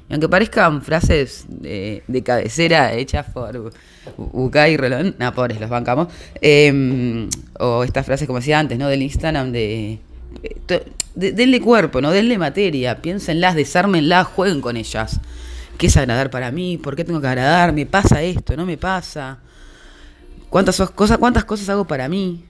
Y 0.10 0.14
aunque 0.14 0.28
parezcan 0.28 0.82
frases 0.82 1.46
de, 1.48 2.24
cabecera 2.26 2.94
hechas 2.94 3.28
por 3.32 3.72
Bucay 4.18 4.74
y 4.74 4.78
Rolón, 4.78 5.16
no, 5.20 5.32
pobres, 5.36 5.62
los 5.62 5.70
bancamos, 5.70 6.08
em, 6.42 7.30
o 7.60 7.84
estas 7.84 8.04
frases 8.04 8.26
como 8.26 8.40
decía 8.40 8.58
antes, 8.58 8.80
¿no? 8.80 8.88
Del 8.88 9.04
Instagram 9.04 9.52
de, 9.52 10.00
de, 11.14 11.32
denle 11.34 11.62
cuerpo, 11.62 12.02
¿no? 12.02 12.10
Denle 12.10 12.40
materia, 12.40 13.00
piénsenlas, 13.00 13.54
desármenlas, 13.54 14.26
jueguen 14.26 14.62
con 14.62 14.76
ellas. 14.76 15.20
¿Qué 15.78 15.86
es 15.86 15.98
agradar 15.98 16.32
para 16.32 16.52
mí? 16.52 16.80
¿Por 16.80 16.96
qué 16.96 17.06
tengo 17.06 17.22
que 17.22 17.28
agradar? 17.28 17.74
¿Me 17.74 17.86
pasa 17.86 18.24
esto? 18.24 18.58
¿No 18.58 18.66
me 18.66 18.78
pasa? 18.78 19.38
¿Cuántas 20.50 20.78
cosas, 20.92 21.18
cuántas 21.18 21.46
cosas 21.46 21.70
hago 21.70 21.86
para 21.86 22.10
mí? 22.10 22.44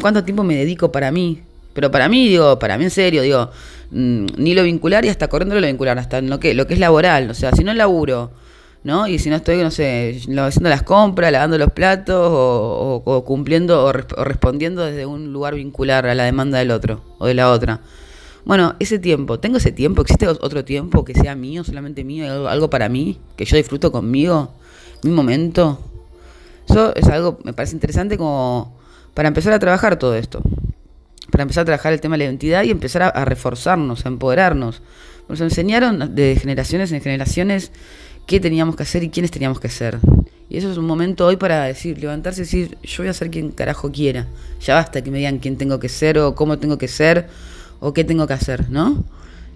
¿Cuánto 0.00 0.24
tiempo 0.24 0.42
me 0.42 0.56
dedico 0.56 0.90
para 0.90 1.10
mí? 1.10 1.42
Pero 1.74 1.90
para 1.90 2.08
mí, 2.08 2.28
digo, 2.28 2.58
para 2.58 2.78
mí 2.78 2.84
en 2.84 2.90
serio, 2.90 3.22
digo, 3.22 3.50
mm, 3.90 4.26
ni 4.38 4.54
lo 4.54 4.62
vincular 4.62 5.04
y 5.04 5.08
hasta 5.08 5.28
corriendo 5.28 5.54
lo 5.60 5.66
vincular, 5.66 5.98
hasta 5.98 6.20
lo 6.22 6.40
que 6.40 6.50
es 6.50 6.78
laboral. 6.78 7.30
O 7.30 7.34
sea, 7.34 7.52
si 7.52 7.64
no 7.64 7.74
laburo, 7.74 8.30
¿no? 8.82 9.06
Y 9.08 9.18
si 9.18 9.30
no 9.30 9.36
estoy, 9.36 9.58
no 9.58 9.70
sé, 9.70 10.20
haciendo 10.38 10.70
las 10.70 10.82
compras, 10.82 11.30
lavando 11.32 11.58
los 11.58 11.72
platos 11.72 12.16
o, 12.18 13.24
cumpliendo 13.26 13.84
o, 13.84 13.92
respondiendo 13.92 14.84
desde 14.84 15.06
un 15.06 15.32
lugar 15.32 15.54
vincular 15.54 16.06
a 16.06 16.14
la 16.14 16.24
demanda 16.24 16.58
del 16.58 16.70
otro 16.70 17.02
o 17.18 17.26
de 17.26 17.34
la 17.34 17.50
otra. 17.50 17.80
Bueno, 18.44 18.76
ese 18.78 18.98
tiempo, 18.98 19.40
¿tengo 19.40 19.58
ese 19.58 19.72
tiempo? 19.72 20.02
¿Existe 20.02 20.28
otro 20.28 20.64
tiempo 20.64 21.04
que 21.04 21.14
sea 21.14 21.34
mío, 21.34 21.64
solamente 21.64 22.04
mío, 22.04 22.48
algo 22.48 22.70
para 22.70 22.88
mí, 22.88 23.18
que 23.36 23.44
yo 23.44 23.56
disfruto 23.56 23.90
conmigo, 23.90 24.52
mi 25.02 25.10
momento? 25.10 25.80
Eso 26.68 26.94
es 26.94 27.06
algo, 27.08 27.38
me 27.44 27.52
parece 27.52 27.74
interesante 27.74 28.18
como 28.18 28.76
para 29.14 29.28
empezar 29.28 29.52
a 29.52 29.58
trabajar 29.58 29.98
todo 29.98 30.14
esto. 30.14 30.42
Para 31.30 31.42
empezar 31.42 31.62
a 31.62 31.64
trabajar 31.64 31.92
el 31.92 32.00
tema 32.00 32.14
de 32.14 32.18
la 32.18 32.24
identidad 32.24 32.64
y 32.64 32.70
empezar 32.70 33.02
a, 33.02 33.24
reforzarnos, 33.24 34.04
a 34.04 34.08
empoderarnos. 34.08 34.82
Nos 35.28 35.40
enseñaron 35.40 36.14
de 36.14 36.36
generaciones 36.40 36.92
en 36.92 37.00
generaciones 37.00 37.72
qué 38.26 38.40
teníamos 38.40 38.76
que 38.76 38.82
hacer 38.82 39.02
y 39.02 39.10
quiénes 39.10 39.30
teníamos 39.30 39.58
que 39.58 39.68
ser. 39.68 39.98
Y 40.48 40.58
eso 40.58 40.70
es 40.70 40.78
un 40.78 40.86
momento 40.86 41.26
hoy 41.26 41.36
para 41.36 41.64
decir, 41.64 41.98
levantarse 41.98 42.42
y 42.42 42.44
decir, 42.44 42.78
yo 42.82 43.02
voy 43.02 43.08
a 43.08 43.12
ser 43.12 43.30
quien 43.30 43.50
carajo 43.50 43.90
quiera. 43.90 44.26
Ya 44.60 44.74
basta 44.74 45.02
que 45.02 45.10
me 45.10 45.18
digan 45.18 45.38
quién 45.38 45.56
tengo 45.56 45.80
que 45.80 45.88
ser 45.88 46.18
o 46.18 46.34
cómo 46.34 46.58
tengo 46.58 46.78
que 46.78 46.86
ser 46.86 47.26
o 47.80 47.92
qué 47.92 48.04
tengo 48.04 48.26
que 48.26 48.34
hacer, 48.34 48.70
¿no? 48.70 49.04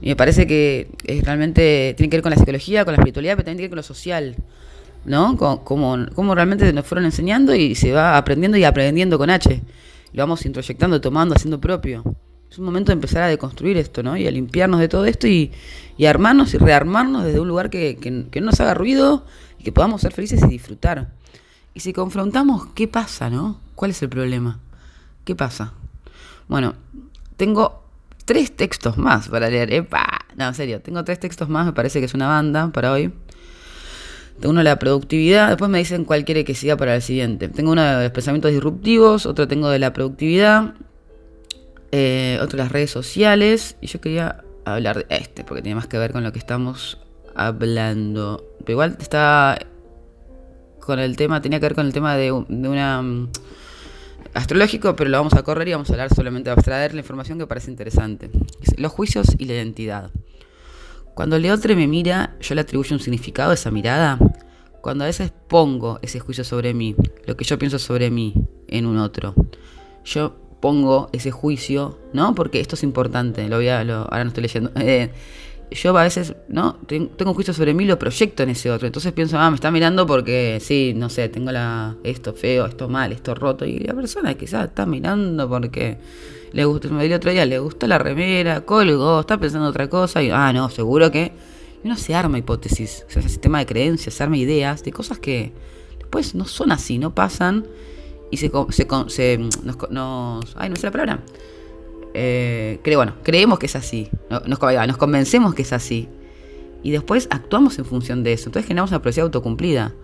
Y 0.02 0.08
me 0.08 0.16
parece 0.16 0.46
que 0.46 0.88
realmente 1.22 1.94
tiene 1.96 2.08
que 2.10 2.16
ver 2.16 2.22
con 2.22 2.30
la 2.30 2.36
psicología, 2.36 2.84
con 2.84 2.92
la 2.92 2.96
espiritualidad, 2.96 3.34
pero 3.34 3.44
también 3.44 3.58
tiene 3.58 3.68
que 3.68 3.74
ver 3.74 3.84
con 3.84 3.88
lo 3.88 3.94
social. 3.94 4.36
¿No? 5.04 5.36
Como, 5.36 6.34
realmente 6.34 6.72
nos 6.72 6.86
fueron 6.86 7.04
enseñando 7.04 7.54
y 7.54 7.74
se 7.74 7.92
va 7.92 8.16
aprendiendo 8.16 8.58
y 8.58 8.64
aprendiendo 8.64 9.18
con 9.18 9.30
H. 9.30 9.62
Lo 10.12 10.22
vamos 10.22 10.44
introyectando, 10.44 11.00
tomando, 11.00 11.34
haciendo 11.34 11.60
propio. 11.60 12.02
Es 12.50 12.58
un 12.58 12.64
momento 12.64 12.88
de 12.88 12.94
empezar 12.94 13.22
a 13.22 13.28
deconstruir 13.28 13.76
esto, 13.76 14.02
¿no? 14.02 14.16
Y 14.16 14.26
a 14.26 14.30
limpiarnos 14.30 14.80
de 14.80 14.88
todo 14.88 15.04
esto 15.04 15.28
y, 15.28 15.52
armarnos 16.06 16.52
y 16.54 16.58
rearmarnos 16.58 17.24
desde 17.24 17.38
un 17.38 17.46
lugar 17.46 17.70
que, 17.70 17.96
que, 17.96 18.40
no 18.40 18.46
nos 18.46 18.60
haga 18.60 18.74
ruido 18.74 19.24
y 19.58 19.62
que 19.62 19.72
podamos 19.72 20.00
ser 20.00 20.12
felices 20.12 20.42
y 20.42 20.48
disfrutar. 20.48 21.12
Y 21.74 21.80
si 21.80 21.92
confrontamos, 21.92 22.66
¿qué 22.74 22.88
pasa, 22.88 23.30
no? 23.30 23.60
¿Cuál 23.76 23.92
es 23.92 24.02
el 24.02 24.08
problema? 24.08 24.58
¿Qué 25.24 25.36
pasa? 25.36 25.74
Bueno, 26.48 26.74
tengo 27.36 27.84
tres 28.24 28.56
textos 28.56 28.98
más 28.98 29.28
para 29.28 29.48
leer. 29.48 29.86
No, 30.36 30.48
en 30.48 30.54
serio, 30.54 30.80
tengo 30.80 31.04
tres 31.04 31.20
textos 31.20 31.48
más, 31.48 31.66
me 31.66 31.72
parece 31.72 32.00
que 32.00 32.06
es 32.06 32.14
una 32.14 32.26
banda 32.26 32.70
para 32.72 32.90
hoy. 32.90 33.12
Uno 34.42 34.60
de 34.60 34.64
la 34.64 34.78
productividad, 34.78 35.48
después 35.48 35.70
me 35.70 35.78
dicen 35.78 36.04
cuál 36.04 36.24
quiere 36.24 36.44
que 36.44 36.54
siga 36.54 36.76
para 36.76 36.94
el 36.94 37.02
siguiente. 37.02 37.48
Tengo 37.48 37.72
uno 37.72 37.82
de 37.82 38.04
los 38.04 38.12
pensamientos 38.12 38.50
disruptivos, 38.50 39.26
otro 39.26 39.46
tengo 39.46 39.68
de 39.68 39.78
la 39.78 39.92
productividad, 39.92 40.74
eh, 41.92 42.38
otro 42.40 42.56
de 42.56 42.62
las 42.64 42.72
redes 42.72 42.90
sociales, 42.90 43.76
y 43.80 43.86
yo 43.86 44.00
quería 44.00 44.42
hablar 44.64 44.98
de 44.98 45.16
este, 45.16 45.44
porque 45.44 45.62
tiene 45.62 45.74
más 45.74 45.86
que 45.86 45.98
ver 45.98 46.12
con 46.12 46.24
lo 46.24 46.32
que 46.32 46.38
estamos 46.38 46.98
hablando. 47.34 48.44
Pero 48.60 48.72
igual 48.72 48.96
está 48.98 49.58
con 50.80 50.98
el 50.98 51.16
tema, 51.16 51.40
tenía 51.42 51.60
que 51.60 51.66
ver 51.66 51.74
con 51.74 51.86
el 51.86 51.92
tema 51.92 52.16
de, 52.16 52.32
una 52.32 53.02
mm, 53.02 53.28
astrológico, 54.34 54.96
pero 54.96 55.10
lo 55.10 55.18
vamos 55.18 55.34
a 55.34 55.42
correr 55.42 55.68
y 55.68 55.72
vamos 55.72 55.90
a 55.90 55.92
hablar 55.92 56.14
solamente 56.14 56.50
de 56.50 56.54
abstraer 56.54 56.94
la 56.94 57.00
información 57.00 57.38
que 57.38 57.46
parece 57.46 57.70
interesante. 57.70 58.30
Los 58.76 58.92
juicios 58.92 59.28
y 59.38 59.44
la 59.44 59.54
identidad. 59.54 60.10
Cuando 61.20 61.36
el 61.36 61.50
otro 61.50 61.76
me 61.76 61.86
mira, 61.86 62.34
yo 62.40 62.54
le 62.54 62.62
atribuyo 62.62 62.96
un 62.96 63.00
significado 63.00 63.50
a 63.50 63.54
esa 63.54 63.70
mirada. 63.70 64.18
Cuando 64.80 65.04
a 65.04 65.06
veces 65.06 65.30
pongo 65.48 65.98
ese 66.00 66.18
juicio 66.18 66.44
sobre 66.44 66.72
mí, 66.72 66.96
lo 67.26 67.36
que 67.36 67.44
yo 67.44 67.58
pienso 67.58 67.78
sobre 67.78 68.10
mí 68.10 68.32
en 68.68 68.86
un 68.86 68.96
otro, 68.96 69.34
yo 70.02 70.34
pongo 70.60 71.10
ese 71.12 71.30
juicio, 71.30 71.98
¿no? 72.14 72.34
Porque 72.34 72.58
esto 72.58 72.74
es 72.74 72.82
importante, 72.84 73.46
lo 73.50 73.56
voy 73.56 73.68
a, 73.68 73.80
ahora 73.80 74.24
no 74.24 74.28
estoy 74.28 74.44
leyendo. 74.44 74.70
Eh, 74.80 75.10
yo 75.72 75.94
a 75.98 76.04
veces, 76.04 76.36
¿no? 76.48 76.78
Tengo 76.86 77.10
un 77.26 77.34
juicio 77.34 77.52
sobre 77.52 77.74
mí, 77.74 77.84
lo 77.84 77.98
proyecto 77.98 78.42
en 78.42 78.48
ese 78.48 78.70
otro. 78.70 78.86
Entonces 78.86 79.12
pienso, 79.12 79.38
ah, 79.38 79.50
me 79.50 79.56
está 79.56 79.70
mirando 79.70 80.06
porque, 80.06 80.56
sí, 80.58 80.94
no 80.96 81.10
sé, 81.10 81.28
tengo 81.28 81.50
esto 82.02 82.32
feo, 82.32 82.64
esto 82.64 82.88
mal, 82.88 83.12
esto 83.12 83.34
roto. 83.34 83.66
Y 83.66 83.78
la 83.80 83.92
persona 83.92 84.32
quizás 84.32 84.68
está 84.68 84.86
mirando 84.86 85.46
porque 85.50 85.98
le 86.52 86.64
gusta, 86.64 86.88
me 86.88 87.06
di 87.06 87.12
otro 87.12 87.30
día, 87.30 87.46
le 87.46 87.58
gustó 87.58 87.86
la 87.86 87.98
remera, 87.98 88.62
colgó, 88.62 89.20
está 89.20 89.38
pensando 89.38 89.68
otra 89.68 89.88
cosa. 89.88 90.22
Y, 90.22 90.30
ah, 90.30 90.52
no, 90.52 90.68
seguro 90.70 91.10
que. 91.10 91.32
Y 91.82 91.86
uno 91.86 91.96
se 91.96 92.14
arma 92.14 92.38
hipótesis, 92.38 93.04
o 93.08 93.10
sea, 93.10 93.20
ese 93.20 93.30
sistema 93.30 93.58
de 93.58 93.66
creencias, 93.66 94.14
se 94.14 94.22
arma 94.22 94.36
ideas 94.36 94.84
de 94.84 94.92
cosas 94.92 95.18
que 95.18 95.52
después 95.98 96.34
no 96.34 96.44
son 96.44 96.72
así, 96.72 96.98
no 96.98 97.14
pasan. 97.14 97.66
Y 98.30 98.36
se, 98.36 98.50
se, 98.70 98.86
se 99.08 99.38
nos, 99.38 99.90
nos, 99.90 100.56
Ay, 100.56 100.70
no 100.70 100.76
sé 100.76 100.86
la 100.86 100.92
palabra 100.92 101.22
eh, 102.14 102.80
bueno, 102.96 103.14
creemos 103.22 103.58
que 103.58 103.66
es 103.66 103.76
así, 103.76 104.08
nos, 104.28 104.46
nos 104.46 104.96
convencemos 104.96 105.54
que 105.54 105.62
es 105.62 105.72
así. 105.72 106.08
Y 106.82 106.90
después 106.92 107.28
actuamos 107.30 107.78
en 107.78 107.84
función 107.84 108.22
de 108.22 108.32
eso. 108.32 108.48
Entonces 108.48 108.66
generamos 108.66 108.90
una 108.90 109.02
profecía 109.02 109.22
autocumplida. 109.22 109.94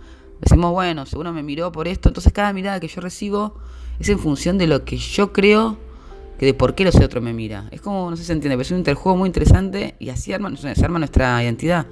Decimos, 0.40 0.72
bueno, 0.72 1.06
seguro 1.06 1.32
me 1.32 1.42
miró 1.42 1.72
por 1.72 1.88
esto. 1.88 2.10
Entonces 2.10 2.32
cada 2.32 2.52
mirada 2.52 2.80
que 2.80 2.88
yo 2.88 3.00
recibo 3.00 3.54
es 3.98 4.08
en 4.10 4.18
función 4.18 4.58
de 4.58 4.66
lo 4.66 4.84
que 4.84 4.98
yo 4.98 5.32
creo 5.32 5.78
que 6.38 6.46
de 6.46 6.54
por 6.54 6.74
qué 6.74 6.84
ese 6.84 7.04
otro 7.04 7.20
me 7.20 7.32
mira. 7.32 7.68
Es 7.70 7.80
como, 7.80 8.10
no 8.10 8.16
sé 8.16 8.22
si 8.22 8.26
se 8.28 8.32
entiende, 8.32 8.56
pero 8.56 8.62
es 8.62 8.70
un 8.70 8.78
interjuego 8.78 9.16
muy 9.16 9.26
interesante 9.26 9.94
y 9.98 10.10
así 10.10 10.32
arma, 10.32 10.54
se 10.56 10.84
arma 10.84 10.98
nuestra 10.98 11.42
identidad. 11.42 11.86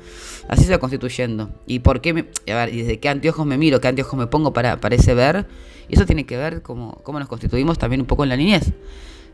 Así 0.48 0.64
se 0.64 0.72
va 0.72 0.78
constituyendo. 0.78 1.50
Y 1.66 1.80
por 1.80 2.00
qué 2.00 2.12
me, 2.12 2.26
a 2.52 2.54
ver, 2.54 2.74
y 2.74 2.78
desde 2.78 3.00
qué 3.00 3.08
anteojos 3.08 3.46
me 3.46 3.58
miro, 3.58 3.80
qué 3.80 3.88
anteojos 3.88 4.18
me 4.18 4.26
pongo 4.26 4.52
para, 4.52 4.80
para 4.80 4.94
ese 4.94 5.14
ver. 5.14 5.46
Y 5.88 5.96
eso 5.96 6.06
tiene 6.06 6.24
que 6.24 6.36
ver 6.36 6.62
como 6.62 7.02
cómo 7.02 7.18
nos 7.18 7.28
constituimos 7.28 7.78
también 7.78 8.00
un 8.00 8.06
poco 8.06 8.22
en 8.22 8.30
la 8.30 8.36
niñez 8.36 8.72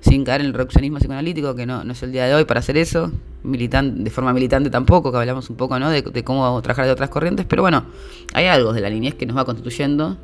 sin 0.01 0.25
caer 0.25 0.41
en 0.41 0.49
el 0.49 0.55
reduccionismo 0.55 0.99
psicoanalítico, 0.99 1.55
que 1.55 1.67
no, 1.67 1.85
no 1.85 1.93
es 1.93 2.03
el 2.03 2.13
día 2.13 2.27
de 2.27 2.35
hoy 2.35 2.45
para 2.45 2.61
hacer 2.61 2.77
eso, 2.77 3.13
militan, 3.43 4.03
de 4.03 4.11
forma 4.11 4.33
militante 4.33 4.71
tampoco, 4.71 5.13
que 5.13 5.19
hablamos 5.19 5.51
un 5.51 5.57
poco 5.57 5.79
¿no? 5.79 5.91
de, 5.91 6.03
cómo 6.25 6.61
trabajar 6.63 6.87
de 6.87 6.93
otras 6.93 7.11
corrientes, 7.11 7.47
pero 7.47 7.63
bueno, 7.63 7.85
hay 8.33 8.47
algo 8.47 8.73
de 8.73 8.81
la 8.81 8.91
niñez 8.91 9.15
que 9.15 9.27
nos 9.27 9.37
va 9.37 9.45
constituyendo 9.45 10.17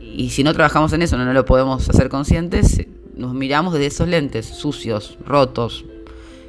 y 0.00 0.30
si 0.30 0.42
no 0.42 0.52
trabajamos 0.54 0.92
en 0.94 1.02
eso, 1.02 1.18
no 1.18 1.30
lo 1.32 1.44
podemos 1.44 1.88
hacer 1.90 2.08
conscientes, 2.08 2.86
nos 3.16 3.34
miramos 3.34 3.72
desde 3.72 3.86
esos 3.86 4.08
lentes 4.08 4.46
sucios, 4.46 5.18
rotos, 5.24 5.84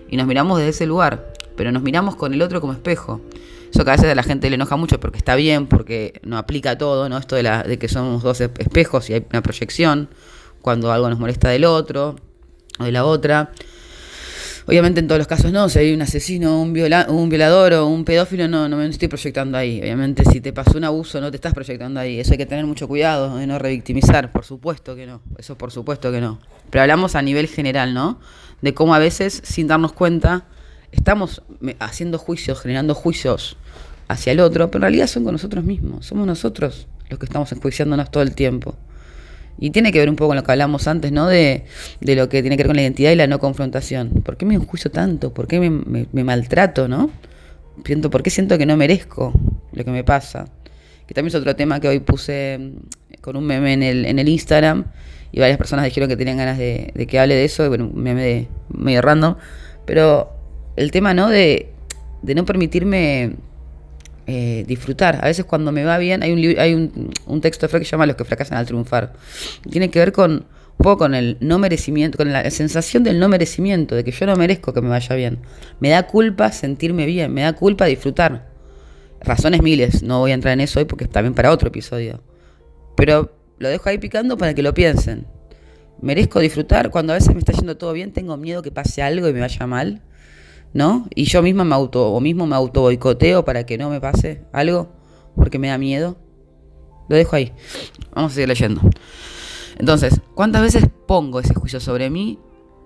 y 0.09 0.17
nos 0.17 0.27
miramos 0.27 0.57
desde 0.59 0.69
ese 0.69 0.86
lugar, 0.86 1.33
pero 1.55 1.71
nos 1.71 1.81
miramos 1.81 2.15
con 2.15 2.33
el 2.33 2.41
otro 2.41 2.62
como 2.62 2.74
espejo. 2.74 3.21
Eso 3.74 3.83
que 3.83 3.91
a 3.91 3.95
veces 3.95 4.09
a 4.09 4.15
la 4.15 4.24
gente 4.24 4.50
le 4.50 4.55
enoja 4.55 4.77
mucho 4.77 5.00
porque 5.00 5.17
está 5.17 5.36
bien, 5.36 5.67
porque 5.67 6.19
no 6.24 6.38
aplica 6.38 6.77
todo, 6.77 7.09
¿no? 7.09 7.17
Esto 7.17 7.36
de, 7.36 7.43
la, 7.43 7.63
de 7.63 7.77
que 7.77 7.88
somos 7.88 8.24
dos 8.24 8.39
espejos 8.41 9.09
y 9.09 9.13
hay 9.13 9.25
una 9.29 9.41
proyección 9.41 10.09
cuando 10.62 10.91
algo 10.91 11.09
nos 11.09 11.19
molesta 11.19 11.50
del 11.50 11.65
otro, 11.65 12.15
o 12.79 12.83
de 12.83 12.91
la 12.91 13.05
otra. 13.05 13.51
Obviamente 14.67 15.00
en 15.00 15.07
todos 15.07 15.19
los 15.19 15.27
casos 15.27 15.53
no, 15.53 15.69
si 15.69 15.79
hay 15.79 15.93
un 15.93 16.01
asesino, 16.01 16.62
un, 16.62 16.77
un 17.07 17.29
violador 17.29 17.74
o 17.74 17.88
un 17.88 18.03
pedófilo, 18.03 18.50
no, 18.50 18.67
no 18.67 18.75
me 18.75 18.86
estoy 18.88 19.07
proyectando 19.07 19.57
ahí. 19.57 19.79
Obviamente 19.79 20.25
si 20.25 20.41
te 20.41 20.51
pasó 20.51 20.77
un 20.77 20.83
abuso, 20.83 21.21
no 21.21 21.31
te 21.31 21.38
estás 21.38 21.53
proyectando 21.53 22.01
ahí. 22.01 22.19
Eso 22.19 22.33
hay 22.33 22.38
que 22.38 22.45
tener 22.45 22.65
mucho 22.65 22.86
cuidado 22.86 23.38
de 23.38 23.47
no 23.47 23.59
revictimizar, 23.59 24.33
por 24.33 24.43
supuesto 24.43 24.93
que 24.97 25.05
no. 25.07 25.21
Eso 25.38 25.57
por 25.57 25.71
supuesto 25.71 26.12
que 26.12 26.19
no. 26.19 26.39
Pero 26.69 26.81
hablamos 26.81 27.15
a 27.15 27.21
nivel 27.21 27.47
general, 27.47 27.93
¿no? 27.93 28.19
De 28.62 28.74
cómo 28.74 28.93
a 28.93 29.00
veces, 29.00 29.41
sin 29.45 29.67
darnos 29.67 29.93
cuenta, 29.93 30.47
estamos 30.91 31.43
haciendo 31.79 32.17
juicios, 32.17 32.59
generando 32.59 32.93
juicios 32.93 33.55
hacia 34.09 34.33
el 34.33 34.41
otro, 34.41 34.69
pero 34.69 34.79
en 34.79 34.91
realidad 34.91 35.07
son 35.07 35.24
con 35.24 35.31
nosotros 35.31 35.63
mismos. 35.63 36.05
Somos 36.05 36.27
nosotros 36.27 36.88
los 37.09 37.17
que 37.17 37.25
estamos 37.25 37.50
enjuiciándonos 37.53 38.12
todo 38.12 38.24
el 38.24 38.36
tiempo. 38.36 38.75
Y 39.59 39.71
tiene 39.71 39.91
que 39.91 39.99
ver 39.99 40.09
un 40.09 40.15
poco 40.15 40.29
con 40.29 40.37
lo 40.37 40.43
que 40.43 40.51
hablamos 40.51 40.87
antes, 40.87 41.11
¿no? 41.11 41.27
De, 41.27 41.65
de, 41.99 42.15
lo 42.15 42.29
que 42.29 42.41
tiene 42.41 42.57
que 42.57 42.63
ver 42.63 42.67
con 42.67 42.75
la 42.75 42.83
identidad 42.83 43.11
y 43.11 43.15
la 43.15 43.27
no 43.27 43.39
confrontación. 43.39 44.09
¿Por 44.23 44.37
qué 44.37 44.45
me 44.45 44.55
enjuicio 44.55 44.91
tanto? 44.91 45.33
¿Por 45.33 45.47
qué 45.47 45.59
me, 45.59 46.23
maltrato, 46.23 46.87
no? 46.87 47.09
Siento, 47.83 48.09
¿Por 48.09 48.23
qué 48.23 48.29
siento 48.29 48.57
que 48.57 48.65
no 48.65 48.77
merezco 48.77 49.33
lo 49.71 49.83
que 49.83 49.91
me 49.91 50.03
pasa? 50.03 50.45
Que 51.07 51.13
también 51.13 51.29
es 51.29 51.35
otro 51.35 51.55
tema 51.55 51.79
que 51.79 51.87
hoy 51.87 51.99
puse 51.99 52.57
mm, 52.59 53.21
con 53.21 53.35
un 53.35 53.45
meme 53.45 53.73
en 53.73 53.83
el, 53.83 54.05
en 54.05 54.19
el 54.19 54.29
Instagram 54.29 54.85
y 55.31 55.39
varias 55.39 55.57
personas 55.57 55.85
dijeron 55.85 56.09
que 56.09 56.17
tenían 56.17 56.37
ganas 56.37 56.57
de, 56.57 56.93
que 57.09 57.19
hable 57.19 57.35
de 57.35 57.45
eso, 57.45 57.67
bueno, 57.67 57.89
un 57.93 58.01
meme 58.01 58.23
de, 58.23 58.47
medio 58.69 59.01
random, 59.01 59.35
pero 59.85 60.31
el 60.75 60.91
tema, 60.91 61.13
¿no? 61.13 61.29
De, 61.29 61.69
de 62.21 62.35
no 62.35 62.45
permitirme 62.45 63.35
eh, 64.29 64.65
disfrutar. 64.67 65.19
A 65.24 65.27
veces 65.27 65.46
cuando 65.46 65.72
me 65.72 65.86
va 65.86 65.98
bien, 65.98 66.22
hay 66.22 66.34
un, 66.34 66.60
hay 66.60 66.74
un, 66.74 67.41
texto 67.41 67.65
de 67.65 67.69
Freud 67.69 67.81
que 67.81 67.86
se 67.86 67.91
llama 67.91 68.05
Los 68.05 68.17
que 68.17 68.25
fracasan 68.25 68.57
al 68.57 68.65
triunfar. 68.65 69.13
Tiene 69.69 69.89
que 69.89 70.00
ver 70.00 70.12
con 70.12 70.31
un 70.31 70.84
poco 70.84 70.98
con 70.98 71.15
el 71.15 71.38
no 71.39 71.60
merecimiento, 71.60 72.17
con 72.17 72.34
la 72.34 72.51
sensación 72.51 73.03
del 73.03 73.19
no 73.19 73.29
merecimiento, 73.29 73.96
de 73.96 74.03
que 74.03 74.12
yo 74.12 74.25
no 74.25 74.36
merezco 74.36 74.74
que 74.74 74.81
me 74.81 74.89
vaya 74.89 75.15
bien. 75.15 75.39
Me 75.79 75.89
da 75.89 76.07
culpa 76.07 76.51
sentirme 76.51 77.05
bien, 77.05 77.34
me 77.34 77.43
da 77.43 77.53
culpa 77.53 77.86
disfrutar. 77.86 78.50
Razones 79.22 79.62
miles, 79.63 80.03
no 80.03 80.19
voy 80.19 80.31
a 80.31 80.34
entrar 80.34 80.53
en 80.53 80.60
eso 80.60 80.79
hoy 80.79 80.86
porque 80.86 81.05
está 81.05 81.22
bien 81.22 81.34
para 81.34 81.50
otro 81.50 81.69
episodio. 81.69 82.22
Pero 82.98 83.31
lo 83.60 83.69
dejo 83.69 83.88
ahí 83.88 83.98
picando 83.98 84.38
para 84.38 84.53
que 84.53 84.62
lo 84.62 84.74
piensen. 84.74 85.25
Merezco 86.01 86.41
disfrutar 86.41 86.91
cuando 86.91 87.13
a 87.13 87.15
veces 87.15 87.34
me 87.34 87.39
está 87.39 87.53
yendo 87.53 87.77
todo 87.77 87.93
bien, 87.93 88.12
tengo 88.12 88.36
miedo 88.36 88.62
que 88.62 88.72
pase 88.72 89.01
algo 89.01 89.29
y 89.29 89.34
me 89.34 89.39
vaya 89.39 89.65
mal. 89.67 90.01
¿No? 90.74 91.07
Y 91.15 91.25
yo 91.25 91.41
misma 91.41 91.63
me 91.63 91.75
auto, 91.75 92.12
o 92.12 92.19
mismo 92.19 92.45
me 92.45 92.55
auto 92.55 92.81
boicoteo 92.81 93.45
para 93.45 93.65
que 93.65 93.77
no 93.77 93.89
me 93.89 94.00
pase 94.00 94.43
algo, 94.51 94.89
porque 95.36 95.59
me 95.59 95.67
da 95.67 95.77
miedo. 95.77 96.17
Lo 97.09 97.15
dejo 97.15 97.36
ahí. 97.36 97.53
Vamos 98.13 98.31
a 98.31 98.36
seguir 98.36 98.50
leyendo. 98.50 98.81
Entonces, 99.77 100.21
¿cuántas 100.33 100.62
veces 100.62 100.88
pongo 101.07 101.39
ese 101.39 101.53
juicio 101.53 101.79
sobre 101.79 102.09
mí, 102.09 102.39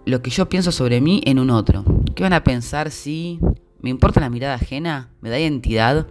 lo 0.05 0.21
que 0.21 0.29
yo 0.29 0.49
pienso 0.49 0.71
sobre 0.71 1.01
mí 1.01 1.21
en 1.25 1.39
un 1.39 1.49
otro? 1.49 1.83
¿Qué 2.15 2.23
van 2.23 2.33
a 2.33 2.43
pensar 2.43 2.91
si 2.91 3.39
me 3.79 3.89
importa 3.89 4.19
la 4.19 4.29
mirada 4.29 4.55
ajena? 4.55 5.11
¿Me 5.21 5.29
da 5.29 5.39
identidad? 5.39 6.07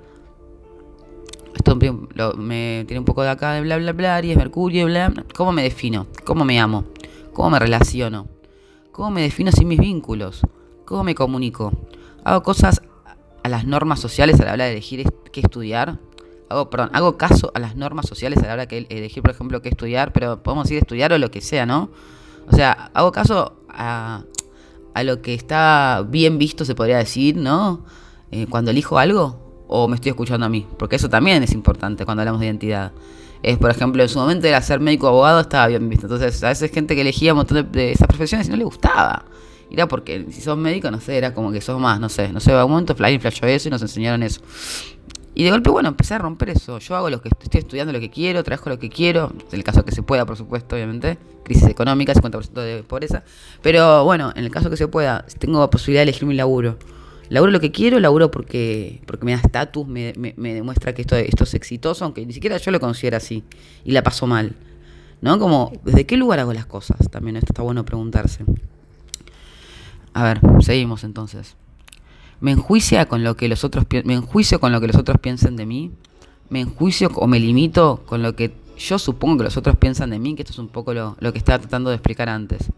Esto 1.55 1.77
me 1.77 2.85
tiene 2.87 2.99
un 2.99 3.05
poco 3.05 3.23
de 3.23 3.29
acá 3.29 3.53
de 3.53 3.61
bla 3.61 3.77
bla 3.77 3.93
bla, 3.93 4.25
y 4.25 4.35
Mercurio, 4.35 4.87
bla. 4.87 5.12
¿Cómo 5.37 5.53
me 5.53 5.62
defino? 5.62 6.07
¿Cómo 6.25 6.45
me 6.45 6.59
amo? 6.59 6.85
¿Cómo 7.33 7.50
me 7.50 7.59
relaciono? 7.59 8.29
¿Cómo 8.91 9.11
me 9.11 9.23
defino 9.23 9.53
sin 9.53 9.69
mis 9.69 9.79
vínculos? 9.79 10.43
¿Cómo 10.91 11.05
me 11.05 11.15
comunico? 11.15 11.71
¿Hago 12.25 12.43
cosas 12.43 12.83
a 13.45 13.49
las 13.49 13.65
normas 13.65 14.01
sociales 14.01 14.41
a 14.41 14.45
la 14.45 14.55
hora 14.55 14.65
de 14.65 14.73
elegir 14.73 15.09
qué 15.31 15.41
estudiar? 15.41 16.01
hago, 16.49 16.69
perdón, 16.69 16.91
hago 16.93 17.17
caso 17.17 17.53
a 17.55 17.61
las 17.61 17.77
normas 17.77 18.09
sociales 18.09 18.41
a 18.41 18.49
la 18.49 18.55
hora 18.55 18.67
de 18.67 18.89
elegir, 18.91 19.23
por 19.23 19.31
ejemplo, 19.31 19.63
qué 19.63 19.69
estudiar, 19.69 20.13
pero 20.13 20.43
podemos 20.43 20.65
decir 20.65 20.79
estudiar 20.79 21.13
o 21.13 21.19
lo 21.19 21.31
que 21.31 21.43
sea, 21.43 21.65
¿no? 21.65 21.91
O 22.49 22.57
sea, 22.57 22.91
hago 22.93 23.13
caso 23.13 23.63
a, 23.69 24.25
a 24.93 25.03
lo 25.05 25.23
que 25.23 25.33
está 25.33 26.05
bien 26.09 26.39
visto, 26.39 26.65
se 26.65 26.75
podría 26.75 26.99
decir, 26.99 27.37
¿no? 27.37 27.85
Eh, 28.33 28.49
cuando 28.51 28.73
elijo 28.73 28.99
algo, 28.99 29.65
o 29.69 29.87
me 29.87 29.95
estoy 29.95 30.11
escuchando 30.11 30.47
a 30.47 30.49
mí, 30.49 30.67
porque 30.77 30.97
eso 30.97 31.09
también 31.09 31.45
es 31.45 31.53
importante 31.53 32.05
cuando 32.05 32.23
hablamos 32.23 32.41
de 32.41 32.47
identidad. 32.47 32.91
Es, 33.45 33.59
por 33.59 33.71
ejemplo, 33.71 34.03
en 34.03 34.09
su 34.09 34.19
momento 34.19 34.49
era 34.49 34.61
ser 34.61 34.81
médico 34.81 35.07
o 35.07 35.11
abogado, 35.11 35.39
estaba 35.39 35.69
bien 35.69 35.89
visto. 35.89 36.07
Entonces, 36.07 36.43
a 36.43 36.49
veces 36.49 36.73
gente 36.73 36.97
que 36.97 37.03
elegía 37.03 37.33
un 37.33 37.37
montón 37.37 37.71
de, 37.71 37.93
esas 37.93 38.09
profesiones 38.09 38.49
y 38.49 38.51
no 38.51 38.57
le 38.57 38.65
gustaba. 38.65 39.25
Era 39.71 39.87
porque 39.87 40.27
si 40.31 40.41
sos 40.41 40.59
médico, 40.59 40.91
no 40.91 41.00
sé, 41.00 41.17
era 41.17 41.33
como 41.33 41.53
que 41.53 41.61
sos 41.61 41.81
más, 41.81 42.00
no 42.00 42.09
sé, 42.09 42.33
no 42.33 42.41
sé, 42.41 42.53
a 42.53 42.65
un 42.65 42.71
momento 42.73 42.95
Flying 42.95 43.21
eso 43.25 43.69
y 43.69 43.71
nos 43.71 43.83
enseñaron 43.83 44.23
eso. 44.23 44.41
Y 45.35 45.45
de 45.45 45.50
golpe, 45.53 45.71
bueno, 45.71 45.89
empecé 45.89 46.15
a 46.15 46.19
romper 46.19 46.50
eso. 46.50 46.79
Yo 46.81 46.97
hago 46.97 47.09
lo 47.09 47.23
que 47.23 47.29
estoy 47.29 47.61
estudiando 47.61 47.93
lo 47.93 48.00
que 48.00 48.11
quiero, 48.11 48.43
trabajo 48.43 48.69
lo 48.69 48.79
que 48.79 48.91
quiero. 48.91 49.33
En 49.50 49.59
el 49.59 49.65
caso 49.65 49.85
que 49.85 49.93
se 49.93 50.03
pueda, 50.03 50.27
por 50.27 50.37
supuesto, 50.37 50.75
obviamente. 50.75 51.19
Crisis 51.45 51.69
económica, 51.69 52.12
50% 52.12 52.53
de 52.61 52.83
pobreza. 52.83 53.23
Pero 53.62 54.05
bueno, 54.05 54.33
en 54.35 54.45
el 54.45 54.50
caso 54.50 54.71
que 54.71 54.77
se 54.77 54.89
pueda, 54.89 55.25
tengo 55.39 55.71
posibilidad 55.71 56.00
de 56.00 56.11
elegir 56.11 56.27
mi 56.27 56.35
laburo. 56.35 56.77
Laburo 57.29 57.53
lo 57.53 57.61
que 57.61 57.71
quiero, 57.71 58.00
laburo 58.00 58.31
porque, 58.33 59.03
porque 59.07 59.25
me 59.25 59.33
da 59.33 59.39
estatus, 59.39 59.87
me, 59.87 60.12
demuestra 60.12 60.95
que 60.95 61.03
esto, 61.03 61.15
esto 61.15 61.45
es 61.45 61.55
exitoso, 61.55 62.05
aunque 62.05 62.27
ni 62.27 62.33
siquiera 62.33 62.57
yo 62.57 62.73
lo 62.73 62.81
considero 62.81 63.17
así. 63.17 63.45
Y 63.85 63.93
la 63.93 64.03
paso 64.03 64.27
mal. 64.27 64.57
¿No? 65.21 65.39
Como, 65.39 65.73
¿desde 65.85 66.07
qué 66.07 66.17
lugar 66.17 66.41
hago 66.41 66.53
las 66.53 66.67
cosas? 66.67 66.99
También 67.09 67.37
esto 67.37 67.53
está 67.53 67.62
bueno 67.62 67.85
preguntarse. 67.85 68.45
A 70.14 70.25
ver, 70.25 70.40
seguimos 70.61 71.05
entonces 71.05 71.57
me 72.40 72.57
con 73.09 73.23
lo 73.23 73.37
que 73.37 73.49
los 73.49 73.64
otros 73.64 73.85
me 74.05 74.14
enjuicio 74.14 74.61
con 74.61 74.73
lo 74.73 74.81
que 74.81 74.87
los 74.87 74.97
otros 74.97 75.19
piensan 75.21 75.57
de 75.57 75.67
mí, 75.67 75.93
me 76.49 76.61
enjuicio 76.61 77.11
o 77.14 77.26
me 77.26 77.38
limito 77.38 78.02
con 78.07 78.23
lo 78.23 78.35
que 78.35 78.55
yo 78.79 78.99
supongo 78.99 79.38
que 79.38 79.45
los 79.45 79.57
otros 79.59 79.76
piensan 79.76 80.11
de 80.11 80.19
mí, 80.19 80.35
que 80.35 80.43
esto 80.43 80.55
es 80.55 80.59
un 80.59 80.69
poco 80.69 80.95
lo, 80.95 81.17
que 81.33 81.38
estaba 81.38 81.59
tratando 81.59 81.90
de 81.90 81.97
explicar 81.97 82.31
antes. 82.31 82.71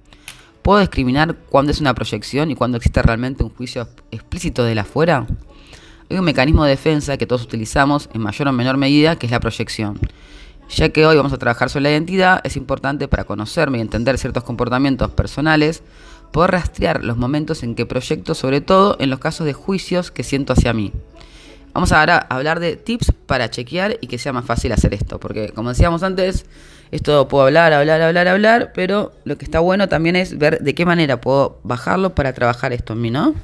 ¿Puedo 0.63 0.81
discriminar 0.81 1.37
cuándo 1.49 1.71
es 1.71 1.81
una 1.81 1.95
proyección 1.95 2.51
y 2.51 2.57
cuándo 2.57 2.77
existe 2.77 3.01
realmente 3.03 3.45
un 3.45 3.51
juicio 3.51 3.89
explícito 4.11 4.65
de 4.65 4.75
la 4.75 4.83
afuera? 4.83 5.27
Hay 6.11 6.19
un 6.19 6.25
mecanismo 6.25 6.65
de 6.65 6.71
defensa 6.71 7.17
que 7.17 7.27
todos 7.27 7.45
utilizamos 7.45 8.09
en 8.13 8.21
mayor 8.21 8.49
o 8.49 8.53
menor 8.53 8.77
medida, 8.77 9.17
que 9.17 9.27
es 9.27 9.33
la 9.33 9.41
proyección. 9.41 9.99
Ya 10.69 10.89
que 10.89 11.07
hoy 11.07 11.17
vamos 11.17 11.33
a 11.33 11.39
trabajar 11.39 11.71
sobre 11.71 11.85
la 11.85 11.91
identidad, 11.91 12.41
es 12.45 12.57
importante 12.57 13.07
para 13.07 13.25
conocerme 13.25 13.79
y 13.79 13.81
entender 13.81 14.19
ciertos 14.19 14.43
comportamientos 14.43 15.11
personales 15.13 15.83
Puedo 16.33 16.47
rastrear 16.47 17.05
los 17.05 17.17
momentos 17.17 17.63
en 17.63 17.75
que 17.75 17.87
proyecto, 17.87 18.35
sobre 18.35 18.61
todo 18.61 18.97
en 18.99 19.11
los 19.11 19.19
casos 19.19 19.47
de 19.47 19.53
juicios 19.53 20.11
que 20.11 20.23
siento 20.23 20.55
hacia 20.55 20.73
mí. 20.73 20.93
Vamos 21.75 21.93
ahora 21.93 22.27
a 22.29 22.37
hablar 22.37 22.61
de 22.61 22.77
tips 22.77 23.13
para 23.27 23.51
chequear 23.51 23.97
y 24.01 24.07
que 24.07 24.19
sea 24.19 24.33
más 24.33 24.45
fácil 24.45 24.73
hacer 24.73 24.93
esto, 24.93 25.19
porque 25.19 25.51
como 25.51 25.71
decíamos 25.71 26.03
antes, 26.03 26.45
esto 26.91 27.29
puedo 27.29 27.45
hablar, 27.45 27.73
hablar, 27.73 28.03
hablar, 28.03 28.29
hablar, 28.29 28.73
pero 28.75 29.13
lo 29.25 29.39
que 29.39 29.45
está 29.45 29.61
bueno 29.61 29.89
también 29.89 30.17
es 30.17 30.37
ver 30.37 30.61
de 30.61 30.75
qué 30.75 30.85
manera 30.85 31.21
puedo 31.21 31.61
bajarlo 31.63 32.15
para 32.15 32.35
trabajar 32.35 32.75
esto 32.75 32.93
en 32.93 33.01
mí, 33.01 33.11
¿no? 33.11 33.35